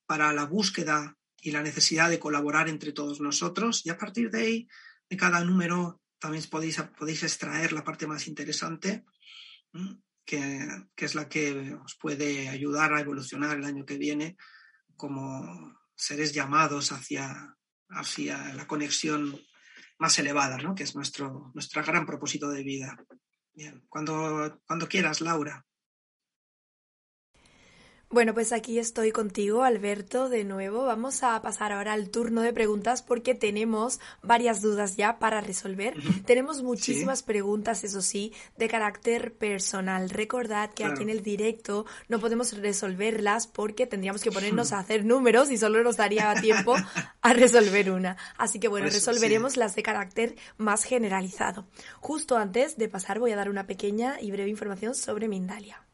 [0.06, 4.42] para la búsqueda y la necesidad de colaborar entre todos nosotros y a partir de
[4.42, 4.68] ahí,
[5.08, 9.04] de cada número, también podéis, podéis extraer la parte más interesante,
[10.24, 14.36] que, que es la que os puede ayudar a evolucionar el año que viene
[14.96, 17.56] como seres llamados hacia,
[17.88, 19.40] hacia la conexión
[19.98, 20.74] más elevada, ¿no?
[20.74, 22.96] que es nuestro, nuestro gran propósito de vida.
[23.52, 25.64] Bien, cuando, cuando quieras, Laura.
[28.12, 30.84] Bueno, pues aquí estoy contigo, Alberto, de nuevo.
[30.84, 35.94] Vamos a pasar ahora al turno de preguntas porque tenemos varias dudas ya para resolver.
[36.26, 40.10] tenemos muchísimas preguntas, eso sí, de carácter personal.
[40.10, 45.04] Recordad que aquí en el directo no podemos resolverlas porque tendríamos que ponernos a hacer
[45.04, 46.74] números y solo nos daría tiempo
[47.22, 48.16] a resolver una.
[48.36, 51.68] Así que bueno, resolveremos las de carácter más generalizado.
[52.00, 55.86] Justo antes de pasar voy a dar una pequeña y breve información sobre Mindalia.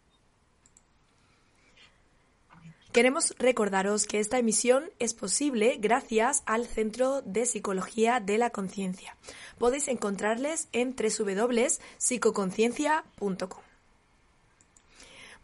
[2.97, 9.19] Queremos recordaros que esta emisión es posible gracias al Centro de Psicología de la Conciencia.
[9.59, 13.66] Podéis encontrarles en www.psicoconciencia.com.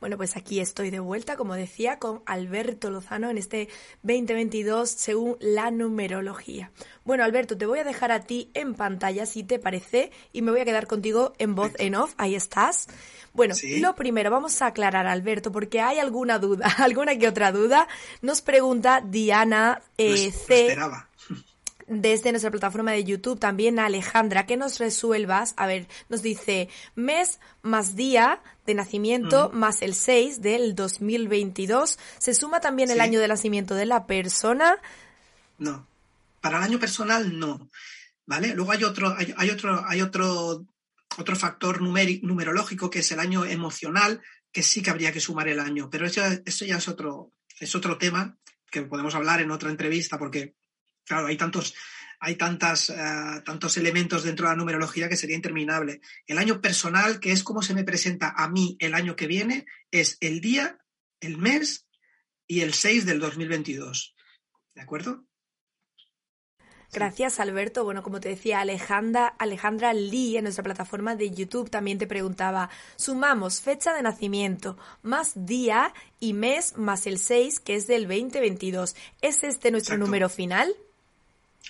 [0.02, 3.68] Bueno, pues aquí estoy de vuelta, como decía, con Alberto Lozano en este
[4.02, 6.72] 2022 según la numerología.
[7.04, 10.50] Bueno, Alberto, te voy a dejar a ti en pantalla si te parece y me
[10.50, 12.14] voy a quedar contigo en voz en off.
[12.16, 12.88] Ahí estás.
[13.32, 17.86] Bueno, lo primero, vamos a aclarar, Alberto, porque hay alguna duda, alguna que otra duda.
[18.22, 20.76] Nos pregunta Diana eh, C
[21.86, 27.40] desde nuestra plataforma de YouTube también Alejandra, que nos resuelvas, a ver, nos dice mes
[27.62, 31.98] más día de nacimiento más el 6 del 2022.
[32.18, 34.78] ¿Se suma también el año de nacimiento de la persona?
[35.58, 35.86] No,
[36.40, 37.70] para el año personal no.
[38.24, 38.54] ¿Vale?
[38.54, 40.64] Luego hay otro, hay, otro, hay otro,
[41.18, 44.22] otro factor numerológico que es el año emocional,
[44.52, 47.74] que sí que habría que sumar el año, pero eso, eso ya es otro, es
[47.74, 48.36] otro tema
[48.70, 50.54] que podemos hablar en otra entrevista porque
[51.04, 51.74] Claro, hay tantos,
[52.24, 56.00] hay tantas, eh, tantos elementos dentro de la numerología que sería interminable.
[56.28, 59.66] El año personal, que es como se me presenta a mí el año que viene,
[59.90, 60.78] es el día,
[61.18, 61.88] el mes
[62.46, 64.14] y el 6 del 2022.
[64.72, 65.24] ¿De acuerdo?
[66.92, 67.82] Gracias, Alberto.
[67.82, 72.70] Bueno, como te decía, Alejandra, Alejandra Lee en nuestra plataforma de YouTube también te preguntaba,
[72.94, 78.94] sumamos fecha de nacimiento más día y mes más el 6, que es del 2022.
[79.22, 80.72] ¿Es este nuestro número final?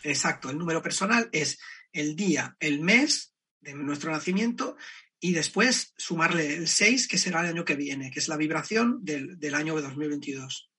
[0.02, 1.59] Exacto, el número personal es
[1.92, 4.76] el día, el mes de nuestro nacimiento
[5.20, 9.05] y después sumarle el 6, que será el año que viene, que es la vibración
[9.05, 10.72] del, del año 2022.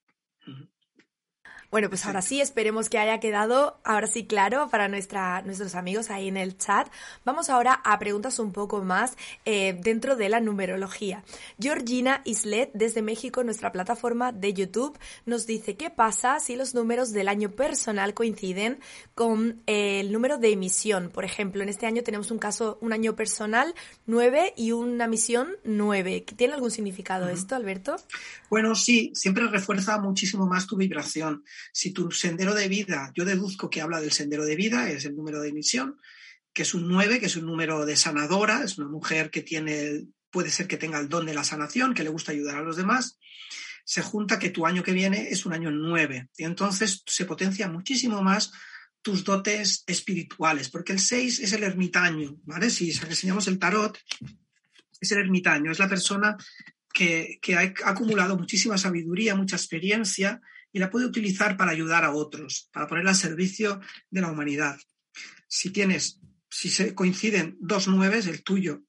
[1.73, 6.11] Bueno, pues ahora sí, esperemos que haya quedado ahora sí claro para nuestra, nuestros amigos
[6.11, 6.87] ahí en el chat.
[7.25, 11.23] Vamos ahora a preguntas un poco más eh, dentro de la numerología.
[11.59, 17.11] Georgina Islet, desde México, nuestra plataforma de YouTube, nos dice qué pasa si los números
[17.11, 18.77] del año personal coinciden
[19.15, 21.09] con eh, el número de emisión.
[21.09, 23.73] Por ejemplo, en este año tenemos un caso, un año personal
[24.05, 26.23] 9 y una misión 9.
[26.35, 27.95] ¿Tiene algún significado esto, Alberto?
[28.51, 31.43] Bueno, sí, siempre refuerza muchísimo más tu vibración.
[31.71, 35.15] Si tu sendero de vida, yo deduzco que habla del sendero de vida, es el
[35.15, 35.97] número de emisión,
[36.53, 40.05] que es un 9, que es un número de sanadora, es una mujer que tiene,
[40.29, 42.77] puede ser que tenga el don de la sanación, que le gusta ayudar a los
[42.77, 43.17] demás,
[43.85, 46.29] se junta que tu año que viene es un año 9.
[46.37, 48.51] Y entonces se potencia muchísimo más
[49.01, 52.69] tus dotes espirituales, porque el 6 es el ermitaño, ¿vale?
[52.69, 53.99] Si enseñamos el tarot,
[55.01, 56.37] es el ermitaño, es la persona
[56.93, 60.39] que, que, ha acumulado muchísima sabiduría, mucha experiencia
[60.73, 64.77] y la puede utilizar para ayudar a otros, para ponerla al servicio de la humanidad.
[65.47, 68.81] Si tienes, si se coinciden dos nueves, el tuyo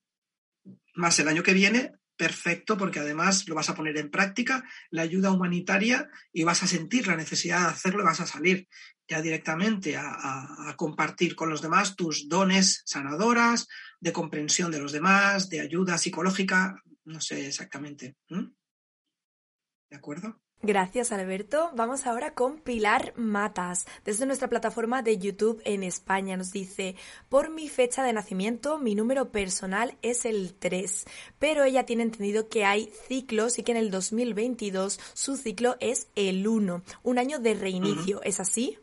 [0.94, 5.02] más el año que viene, perfecto, porque además lo vas a poner en práctica, la
[5.02, 8.68] ayuda humanitaria, y vas a sentir la necesidad de hacerlo y vas a salir
[9.06, 13.68] ya directamente a, compartir con los demás tus dones sanadoras,
[14.00, 18.16] de comprensión de los demás, de ayuda psicológica, no sé exactamente.
[18.28, 20.40] ¿De acuerdo?
[20.66, 21.70] Gracias, Alberto.
[21.76, 26.38] Vamos ahora con Pilar Matas, desde nuestra plataforma de YouTube en España.
[26.38, 26.96] Nos dice,
[27.28, 31.04] por mi fecha de nacimiento, mi número personal es el 3,
[31.38, 36.06] pero ella tiene entendido que hay ciclos y que en el 2022 su ciclo es
[36.16, 38.22] el 1, un año de reinicio.
[38.22, 38.78] ¿Es así?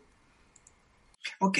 [1.40, 1.58] Ok.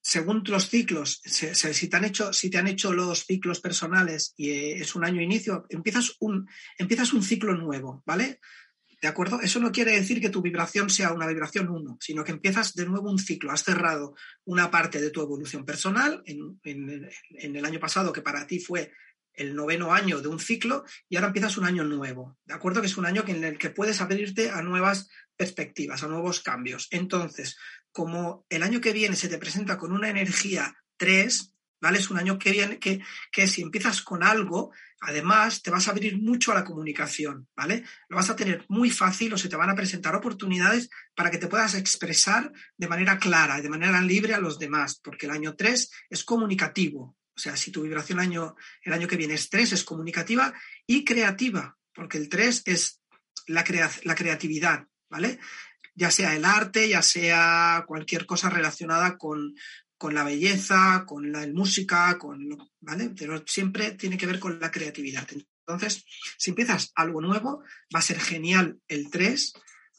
[0.00, 4.50] Según los ciclos, si te, han hecho, si te han hecho los ciclos personales y
[4.50, 6.48] eh, es un año inicio, empiezas un,
[6.78, 8.38] empiezas un ciclo nuevo, ¿vale?
[9.00, 9.40] ¿De acuerdo?
[9.42, 12.86] Eso no quiere decir que tu vibración sea una vibración 1, sino que empiezas de
[12.86, 13.52] nuevo un ciclo.
[13.52, 18.58] Has cerrado una parte de tu evolución personal en, el año pasado, que para ti
[18.58, 18.92] fue
[19.34, 22.38] el noveno año de un ciclo, y ahora empiezas un año nuevo.
[22.46, 22.80] ¿De acuerdo?
[22.80, 26.88] Que es un año en el que puedes abrirte a nuevas perspectivas, a nuevos cambios.
[26.90, 27.58] Entonces,
[27.92, 31.52] como el año que viene se te presenta con una energía 3,
[31.86, 31.98] ¿vale?
[31.98, 33.00] Es un año que viene que,
[33.32, 37.84] que si empiezas con algo, Además, te vas a abrir mucho a la comunicación, ¿vale?
[38.08, 41.38] Lo vas a tener muy fácil o se te van a presentar oportunidades para que
[41.38, 45.32] te puedas expresar de manera clara y de manera libre a los demás, porque el
[45.32, 47.14] año 3 es comunicativo.
[47.34, 50.54] O sea, si tu vibración el año, el año que viene es 3, es comunicativa
[50.86, 53.02] y creativa, porque el 3 es
[53.46, 53.64] la,
[54.04, 55.38] la creatividad, ¿vale?
[55.94, 59.54] Ya sea el arte, ya sea cualquier cosa relacionada con,
[59.98, 63.10] con la belleza, con la música, con ¿vale?
[63.16, 65.26] Pero siempre tiene que ver con la creatividad.
[65.66, 66.04] Entonces,
[66.38, 67.62] si empiezas algo nuevo,
[67.94, 69.54] va a ser genial el 3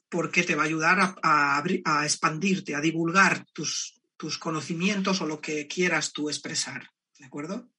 [0.09, 5.41] porque te va a ayudar a, a, expandirte, a divulgar tus, tus conocimientos o lo
[5.41, 6.89] que quieras tú expresar.
[7.19, 7.69] ¿De acuerdo?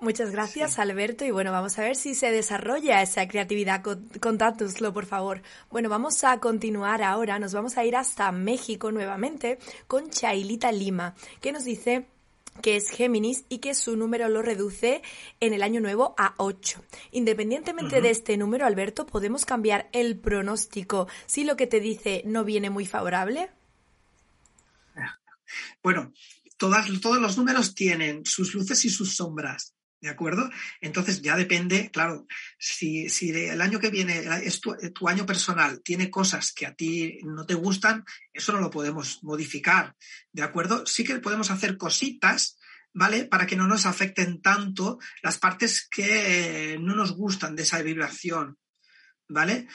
[0.00, 1.24] Muchas gracias, Alberto.
[1.24, 3.82] Y bueno, vamos a ver si se desarrolla esa creatividad.
[4.20, 5.42] Contátoslo, por favor.
[5.70, 7.40] Bueno, vamos a continuar ahora.
[7.40, 12.06] Nos vamos a ir hasta México nuevamente con Chailita Lima, que nos dice
[12.62, 15.02] que es Géminis y que su número lo reduce
[15.40, 16.80] en el año nuevo a 8.
[17.12, 22.44] Independientemente de este número, Alberto, ¿podemos cambiar el pronóstico si lo que te dice no
[22.44, 23.50] viene muy favorable?
[25.82, 26.12] Bueno,
[26.56, 29.74] todas, todos los números tienen sus luces y sus sombras.
[30.00, 30.48] ¿De acuerdo?
[30.80, 32.26] Entonces ya depende, claro,
[32.56, 36.74] si, si el año que viene es tu, tu, año personal, tiene cosas que a
[36.74, 39.96] ti no te gustan, eso no lo podemos modificar.
[40.32, 40.86] ¿De acuerdo?
[40.86, 42.58] Sí que podemos hacer cositas,
[42.94, 43.24] ¿vale?
[43.24, 48.56] Para que no nos afecten tanto las partes que no nos gustan de esa vibración.
[49.30, 49.66] ¿Vale?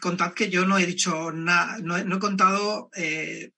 [0.00, 3.50] Contad que yo no he dicho nada, no, no, he contado eh,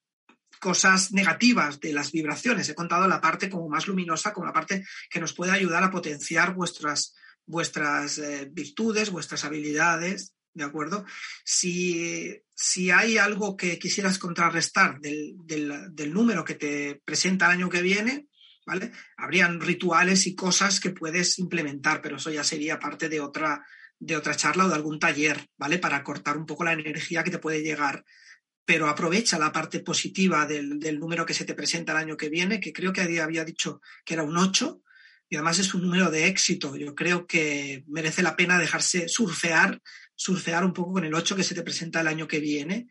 [0.62, 2.68] cosas negativas de las vibraciones.
[2.68, 5.90] He contado la parte como más luminosa, como la parte que nos puede ayudar a
[5.90, 11.04] potenciar vuestras, vuestras eh, virtudes, vuestras habilidades, ¿de acuerdo?
[11.44, 17.58] Si, si, hay algo que quisieras contrarrestar del, del, del, número que te presenta el
[17.58, 18.28] año que viene,
[18.64, 18.92] ¿vale?
[19.16, 23.66] Habrían rituales y cosas que puedes implementar, pero eso ya sería parte de otra,
[23.98, 25.80] de otra charla o de algún taller, ¿vale?
[25.80, 28.04] Para cortar un poco la energía que te puede llegar
[28.64, 32.60] pero aprovecha la parte positiva del, número que se te presenta el año que viene,
[32.60, 34.82] que creo que había dicho que era un 8,
[35.28, 36.76] y además es un número de éxito.
[36.76, 39.80] Yo creo que merece la pena dejarse surfear,
[40.14, 42.86] surfear un poco con el 8 que se te presenta el año que viene,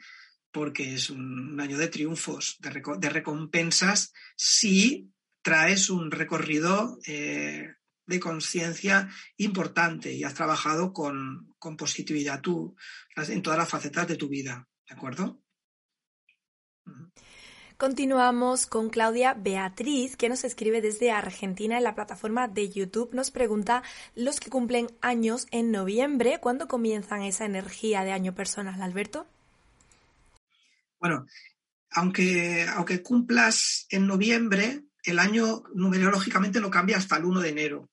[0.52, 5.10] porque es un, año de triunfos, de, recompensas, si
[5.42, 12.76] traes un recorrido eh, de conciencia importante y has trabajado con, con positividad tú
[13.16, 14.68] en todas las facetas de tu vida.
[14.88, 15.41] ¿De acuerdo?
[17.82, 23.12] Continuamos con Claudia Beatriz, que nos escribe desde Argentina en la plataforma de YouTube.
[23.12, 23.82] Nos pregunta
[24.14, 29.26] los que cumplen años en noviembre, ¿cuándo comienzan esa energía de año personal, Alberto?
[31.00, 31.26] Bueno,
[31.90, 37.90] aunque, aunque cumplas en noviembre, el año numerológicamente no cambia hasta el 1 de enero.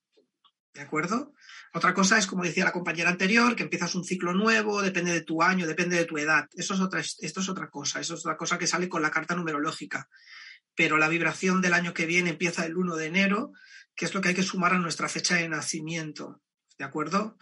[0.74, 1.32] ¿De acuerdo?
[1.75, 5.21] Otra cosa es, como decía la compañera anterior, que empiezas un ciclo nuevo, depende de
[5.21, 6.49] tu año, depende de tu edad.
[6.55, 9.11] Eso es otra, esto es otra cosa, eso es otra cosa que sale con la
[9.11, 10.09] carta numerológica.
[10.75, 13.53] Pero la vibración del año que viene empieza el 1 de enero,
[13.95, 16.41] que es lo que hay que sumar a nuestra fecha de nacimiento.
[16.79, 17.37] ¿De acuerdo?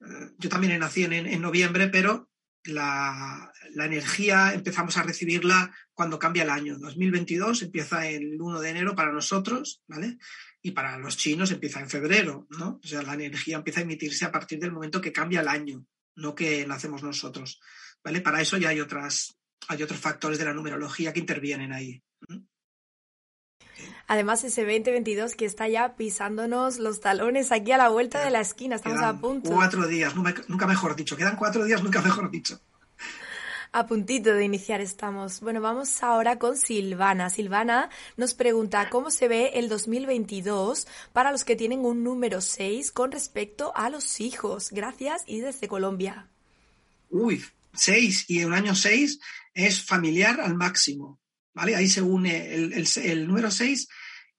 [0.00, 2.28] Eh, yo también nací en, en noviembre, pero
[2.64, 6.78] la, la, energía empezamos a recibirla cuando cambia el año.
[6.78, 10.18] 2022 empieza el 1 de enero para nosotros, ¿vale?
[10.62, 12.80] Y para los chinos empieza en febrero, ¿no?
[12.82, 15.84] O sea, la energía empieza a emitirse a partir del momento que cambia el año,
[16.14, 17.60] no que nacemos nosotros,
[18.02, 18.20] ¿vale?
[18.20, 19.36] Para eso ya hay otras,
[19.68, 22.00] hay otros factores de la numerología que intervienen ahí.
[24.06, 28.40] Además, ese 2022 que está ya pisándonos los talones aquí a la vuelta de la
[28.40, 29.50] esquina, estamos a punto.
[29.50, 32.60] Cuatro días, nunca mejor dicho, quedan cuatro días, nunca mejor dicho.
[33.74, 35.40] A puntito de iniciar estamos.
[35.40, 37.30] Bueno, vamos ahora con Silvana.
[37.30, 42.92] Silvana nos pregunta cómo se ve el 2022 para los que tienen un número 6
[42.92, 44.72] con respecto a los hijos.
[44.72, 46.28] Gracias y desde Colombia.
[47.08, 47.42] Uy,
[47.72, 49.18] 6 y un año 6
[49.54, 51.18] es familiar al máximo.
[51.54, 51.74] ¿Vale?
[51.74, 53.88] Ahí se une el, el, número 6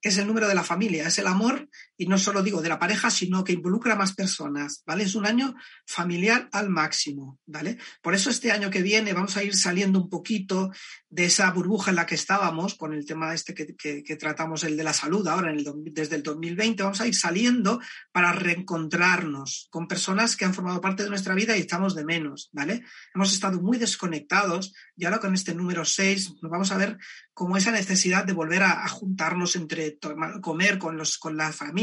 [0.04, 2.80] es el número de la familia, es el amor, y no solo digo de la
[2.80, 5.04] pareja, sino que involucra a más personas, ¿vale?
[5.04, 7.78] Es un año familiar al máximo, ¿vale?
[8.02, 10.72] Por eso este año que viene vamos a ir saliendo un poquito
[11.10, 14.76] de esa burbuja en la que estábamos con el tema este que, que, tratamos, el
[14.76, 17.80] de la salud ahora en el, desde el 2020, vamos a ir saliendo
[18.12, 22.50] para reencontrarnos con personas que han formado parte de nuestra vida y estamos de menos,
[22.52, 22.84] ¿vale?
[23.14, 26.98] Hemos estado muy desconectados y ahora con este número 6 nos vamos a ver
[27.34, 29.98] como esa necesidad de volver a, a juntarnos entre
[30.42, 31.83] comer con, los, con la familia,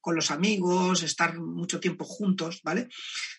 [0.00, 2.88] con los amigos, estar mucho tiempo juntos, ¿vale?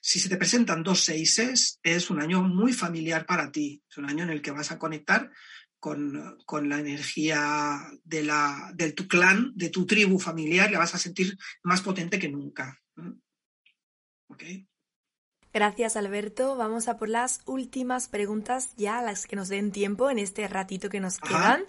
[0.02, 4.10] Si se te presentan dos seises, es un año muy familiar para ti, es un
[4.10, 5.32] año en el que vas a conectar
[5.80, 10.94] con, con, la energía de, la, de tu clan, de tu tribu familiar, la vas
[10.96, 12.80] a sentir más potente que nunca.
[14.28, 14.68] ¿Okay?
[15.54, 16.56] Gracias Alberto.
[16.56, 20.90] Vamos a por las últimas preguntas, ya las que nos den tiempo en este ratito
[20.90, 21.64] que nos quedan,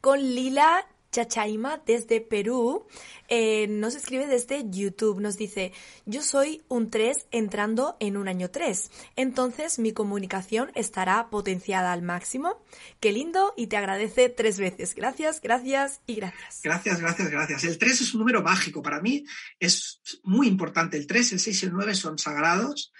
[0.00, 2.86] con Lila Chachaima desde Perú
[3.28, 5.72] eh, nos escribe desde YouTube, nos dice,
[6.06, 12.02] yo soy un 3 entrando en un año 3, entonces mi comunicación estará potenciada al
[12.02, 12.60] máximo.
[12.98, 14.96] Qué lindo y te agradece tres veces.
[14.96, 16.60] Gracias, gracias y gracias.
[16.64, 17.62] Gracias, gracias, gracias.
[17.62, 19.24] El 3 es un número mágico, para mí
[19.60, 20.96] es muy importante.
[20.96, 22.92] El 3, el 6 y el 9 son sagrados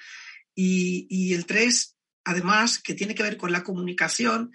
[0.55, 4.53] y, y el 3, además, que tiene que ver con la comunicación,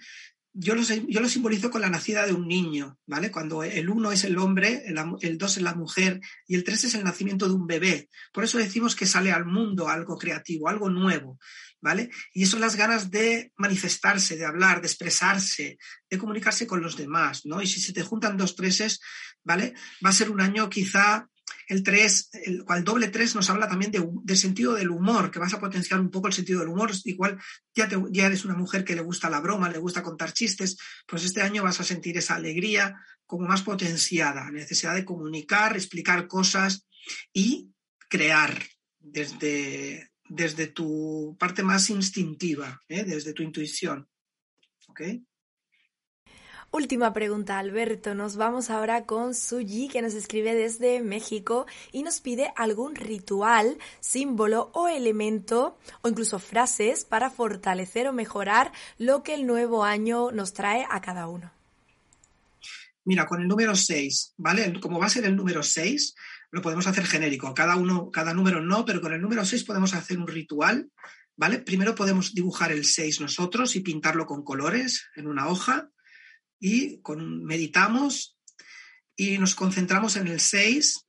[0.52, 3.30] yo lo, yo lo simbolizo con la nacida de un niño, ¿vale?
[3.30, 4.82] Cuando el uno es el hombre,
[5.20, 8.08] el, dos es la mujer y el tres es el nacimiento de un bebé.
[8.32, 11.38] Por eso decimos que sale al mundo algo creativo, algo nuevo,
[11.80, 12.10] ¿vale?
[12.32, 15.78] Y son las ganas de manifestarse, de hablar, de expresarse,
[16.08, 17.62] de comunicarse con los demás, ¿no?
[17.62, 19.00] Y si se te juntan dos treses,
[19.44, 19.74] ¿vale?
[20.04, 21.28] Va a ser un año quizá
[21.70, 25.38] el 3, el, el doble 3 nos habla también de, del sentido del humor, que
[25.38, 26.90] vas a potenciar un poco el sentido del humor.
[27.04, 27.38] Igual
[27.72, 30.76] ya, te, ya eres una mujer que le gusta la broma, le gusta contar chistes,
[31.06, 36.26] pues este año vas a sentir esa alegría como más potenciada, necesidad de comunicar, explicar
[36.26, 36.88] cosas
[37.32, 37.70] y
[38.08, 38.60] crear
[38.98, 43.04] desde, desde tu parte más instintiva, ¿eh?
[43.04, 44.08] desde tu intuición.
[44.88, 45.02] ¿Ok?
[46.72, 48.14] Última pregunta, Alberto.
[48.14, 53.76] Nos vamos ahora con Suji, que nos escribe desde México y nos pide algún ritual,
[53.98, 60.30] símbolo o elemento, o incluso frases para fortalecer o mejorar lo que el nuevo año
[60.30, 61.50] nos trae a cada uno.
[63.04, 64.78] Mira, con el número 6, ¿vale?
[64.78, 66.14] Como va a ser el número 6,
[66.52, 67.52] lo podemos hacer genérico.
[67.52, 70.88] Cada uno, cada número no, pero con el número 6 podemos hacer un ritual,
[71.34, 71.58] ¿vale?
[71.58, 75.90] Primero podemos dibujar el 6 nosotros y pintarlo con colores en una hoja
[76.60, 78.38] y con, meditamos
[79.16, 81.06] y nos concentramos en el 6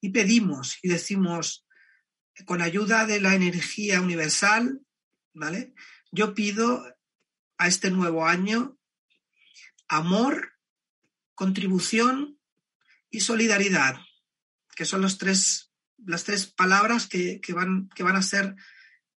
[0.00, 1.66] y pedimos y decimos,
[2.46, 4.80] con ayuda de la energía universal,
[5.34, 5.74] ¿vale?
[6.10, 6.84] Yo pido
[7.58, 8.78] a este nuevo año
[9.88, 10.54] amor,
[11.34, 12.38] contribución
[13.10, 14.00] y solidaridad,
[14.74, 18.56] que son los tres, las tres palabras que, que, van, que van a ser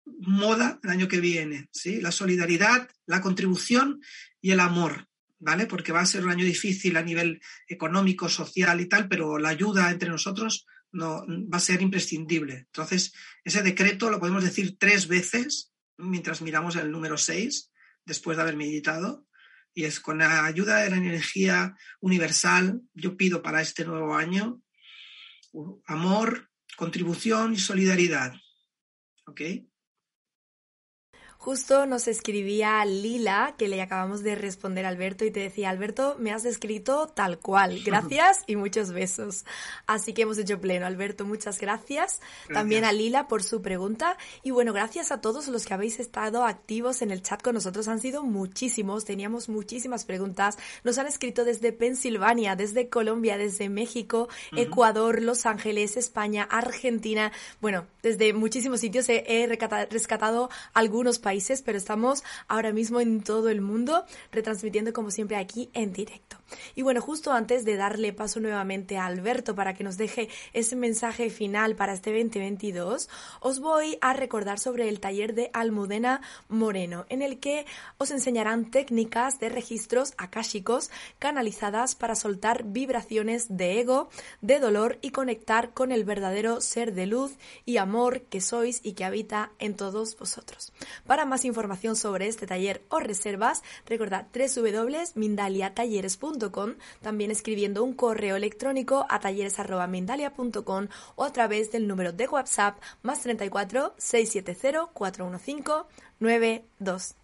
[0.05, 2.01] moda el año que viene, ¿sí?
[2.01, 4.03] La solidaridad, la contribución
[4.41, 5.09] y el amor.
[5.45, 5.67] ¿Vale?
[5.67, 9.51] Porque va a ser un año difícil a nivel económico, social y tal, pero la
[9.51, 12.55] ayuda entre nosotros no, va a ser imprescindible.
[12.55, 13.13] Entonces,
[13.45, 17.71] ese decreto lo podemos decir tres veces mientras miramos el número 6,
[18.05, 19.27] después de haber meditado,
[19.75, 24.63] y es con la ayuda de la energía universal, yo pido para este nuevo año
[25.87, 28.35] amor, contribución y solidaridad.
[29.27, 29.41] ¿Ok?
[31.45, 36.17] Justo nos escribía Lila, que le acabamos de responder a Alberto, y te decía, Alberto,
[36.19, 37.81] me has escrito tal cual.
[37.85, 39.45] Gracias y muchos besos.
[39.87, 40.87] Así que hemos hecho pleno.
[40.87, 42.23] Alberto, muchas gracias.
[42.51, 44.17] También a Lila por su pregunta.
[44.43, 47.89] Y bueno, gracias a todos los que habéis estado activos en el chat con nosotros.
[47.89, 49.05] Han sido muchísimos.
[49.05, 50.57] Teníamos muchísimas preguntas.
[50.83, 57.33] Nos han escrito desde Pensilvania, desde Colombia, desde México, Ecuador, Los Ángeles, España, Argentina.
[57.61, 59.47] Bueno, desde muchísimos sitios he, he
[59.91, 61.34] rescatado algunos países
[61.65, 66.37] pero estamos ahora mismo en todo el mundo retransmitiendo como siempre aquí en directo.
[66.75, 70.77] Y bueno, justo antes de darle paso nuevamente a Alberto para que nos deje ese
[70.77, 73.09] mensaje final para este 2022,
[73.41, 77.67] os voy a recordar sobre el taller de Almudena Moreno, en el que
[77.99, 84.09] os enseñarán técnicas de registros akáshicos canalizadas para soltar vibraciones de ego,
[84.41, 88.93] de dolor y conectar con el verdadero ser de luz y amor que sois y
[88.93, 90.73] que habita en todos vosotros.
[91.07, 96.34] Para más información sobre este taller o reservas, recordad www.mindaliatalleres.com,
[97.01, 103.23] también escribiendo un correo electrónico a talleres.mindalia.com o a través del número de WhatsApp más
[103.23, 105.85] 34 670 415
[106.21, 107.17] 922.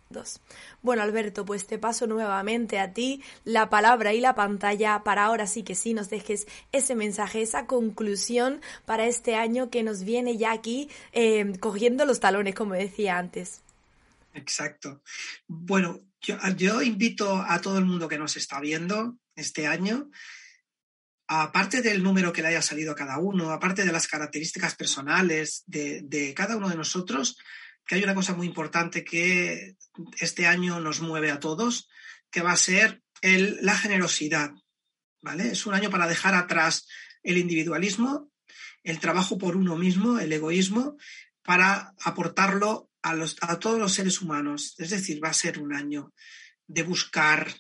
[0.82, 5.46] Bueno, Alberto, pues te paso nuevamente a ti la palabra y la pantalla para ahora
[5.46, 10.36] sí que sí nos dejes ese mensaje, esa conclusión para este año que nos viene
[10.36, 13.62] ya aquí eh, cogiendo los talones, como decía antes.
[14.34, 15.00] Exacto.
[15.46, 20.10] Bueno, yo, invito a todo el mundo que nos está viendo este año,
[21.26, 25.64] aparte del número que le haya salido a cada uno, aparte de las características personales
[25.66, 27.38] de, cada uno de nosotros,
[27.86, 29.76] que hay una cosa muy importante que
[30.18, 31.88] este año nos mueve a todos,
[32.30, 34.52] que va a ser la generosidad.
[35.22, 35.52] ¿vale?
[35.52, 36.86] Es un año para dejar atrás
[37.22, 38.30] el individualismo,
[38.82, 40.96] el trabajo por uno mismo, el egoísmo,
[41.42, 44.74] para aportarlo a, todos los seres humanos.
[44.78, 46.12] Es decir, va a ser un año
[46.66, 47.53] de buscar,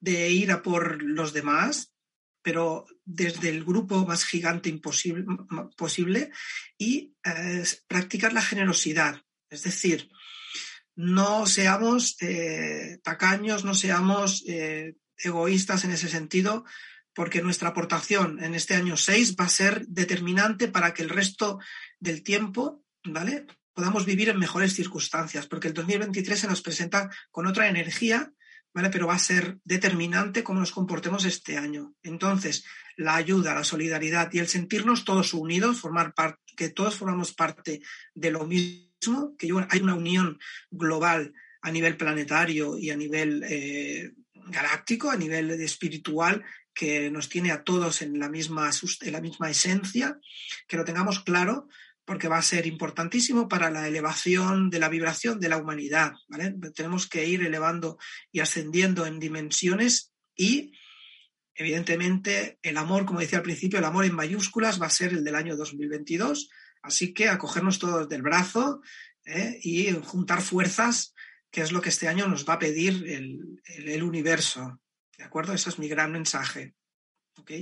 [0.00, 1.92] de ir a por los demás,
[2.42, 5.24] pero desde el grupo más gigante imposible,
[5.76, 6.30] posible
[6.78, 9.22] y eh, practicar la generosidad.
[9.50, 10.10] Es decir,
[10.96, 16.64] no seamos eh, tacaños, no seamos eh, egoístas en ese sentido,
[17.14, 21.58] porque nuestra aportación en este año 6 va a ser determinante para que el resto
[21.98, 23.46] del tiempo, ¿vale?
[23.80, 28.30] Podamos vivir en mejores circunstancias, porque el 2023 se nos presenta con otra energía,
[28.74, 28.90] ¿vale?
[28.90, 31.94] Pero va a ser determinante cómo nos comportemos este año.
[32.02, 32.66] Entonces,
[32.98, 37.80] la ayuda, la solidaridad y el sentirnos todos unidos, formar parte, que todos formamos parte
[38.14, 40.38] de lo mismo, que hay una unión
[40.70, 47.50] global a nivel planetario y a nivel eh, galáctico, a nivel espiritual, que nos tiene
[47.50, 48.70] a todos en la misma,
[49.00, 50.20] en la misma esencia,
[50.68, 51.66] que lo tengamos claro,
[52.10, 56.14] porque va a ser importantísimo para la elevación de la vibración de la humanidad.
[56.74, 57.98] Tenemos que ir elevando
[58.32, 60.72] y ascendiendo en dimensiones y,
[61.54, 65.22] evidentemente, el amor, como decía al principio, el amor en mayúsculas va a ser el
[65.22, 66.50] del año 2022.
[66.82, 68.82] Así que acogernos todos del brazo
[69.24, 69.60] ¿eh?
[69.62, 71.14] y juntar fuerzas,
[71.48, 74.80] que es lo que este año nos va a pedir el, el universo.
[75.16, 75.52] ¿De acuerdo?
[75.52, 76.74] Ese es mi gran mensaje.
[77.36, 77.52] ¿Ok?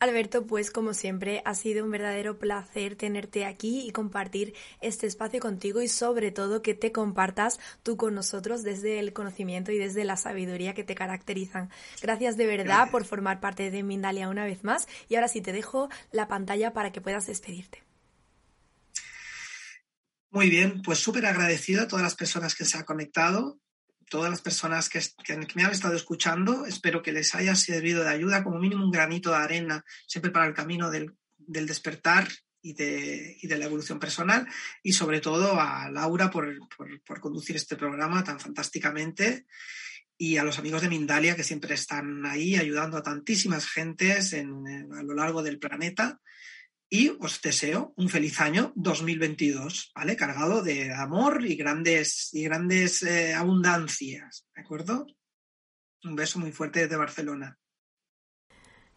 [0.00, 5.40] Alberto, pues como siempre ha sido un verdadero placer tenerte aquí y compartir este espacio
[5.40, 10.04] contigo y sobre todo que te compartas tú con nosotros desde el conocimiento y desde
[10.04, 11.68] la sabiduría que te caracterizan.
[12.00, 15.52] Gracias de verdad por formar parte de Mindalia una vez más y ahora sí te
[15.52, 17.82] dejo la pantalla para que puedas despedirte.
[20.30, 23.58] Muy bien, pues súper agradecido a todas las personas que se han conectado
[24.10, 25.00] todas las personas que,
[25.54, 26.66] me han estado escuchando.
[26.66, 30.46] Espero que les haya servido de ayuda, como mínimo un granito de arena, siempre para
[30.46, 32.28] el camino del, despertar
[32.60, 34.46] y de, de, la evolución personal.
[34.82, 36.58] Y sobre todo a Laura por,
[37.06, 39.46] por, conducir este programa tan fantásticamente.
[40.18, 44.92] Y a los amigos de Mindalia que siempre están ahí ayudando a tantísimas gentes en,
[44.92, 46.20] a lo largo del planeta
[46.90, 50.16] y os deseo un feliz año 2022, ¿vale?
[50.16, 55.06] Cargado de amor y grandes, y grandes eh, abundancias, ¿de acuerdo?
[56.02, 57.56] Un beso muy fuerte desde Barcelona.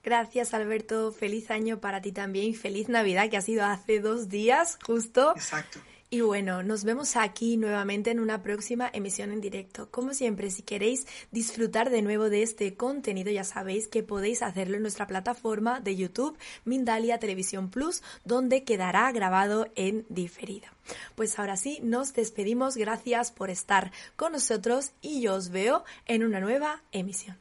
[0.01, 4.77] Gracias Alberto, feliz año para ti también feliz Navidad que ha sido hace dos días
[4.83, 5.31] justo.
[5.35, 5.79] Exacto.
[6.13, 9.89] Y bueno, nos vemos aquí nuevamente en una próxima emisión en directo.
[9.89, 14.75] Como siempre, si queréis disfrutar de nuevo de este contenido, ya sabéis que podéis hacerlo
[14.75, 20.67] en nuestra plataforma de YouTube, Mindalia Televisión Plus, donde quedará grabado en diferido.
[21.15, 22.77] Pues ahora sí, nos despedimos.
[22.77, 27.37] Gracias por estar con nosotros y yo os veo en una nueva emisión.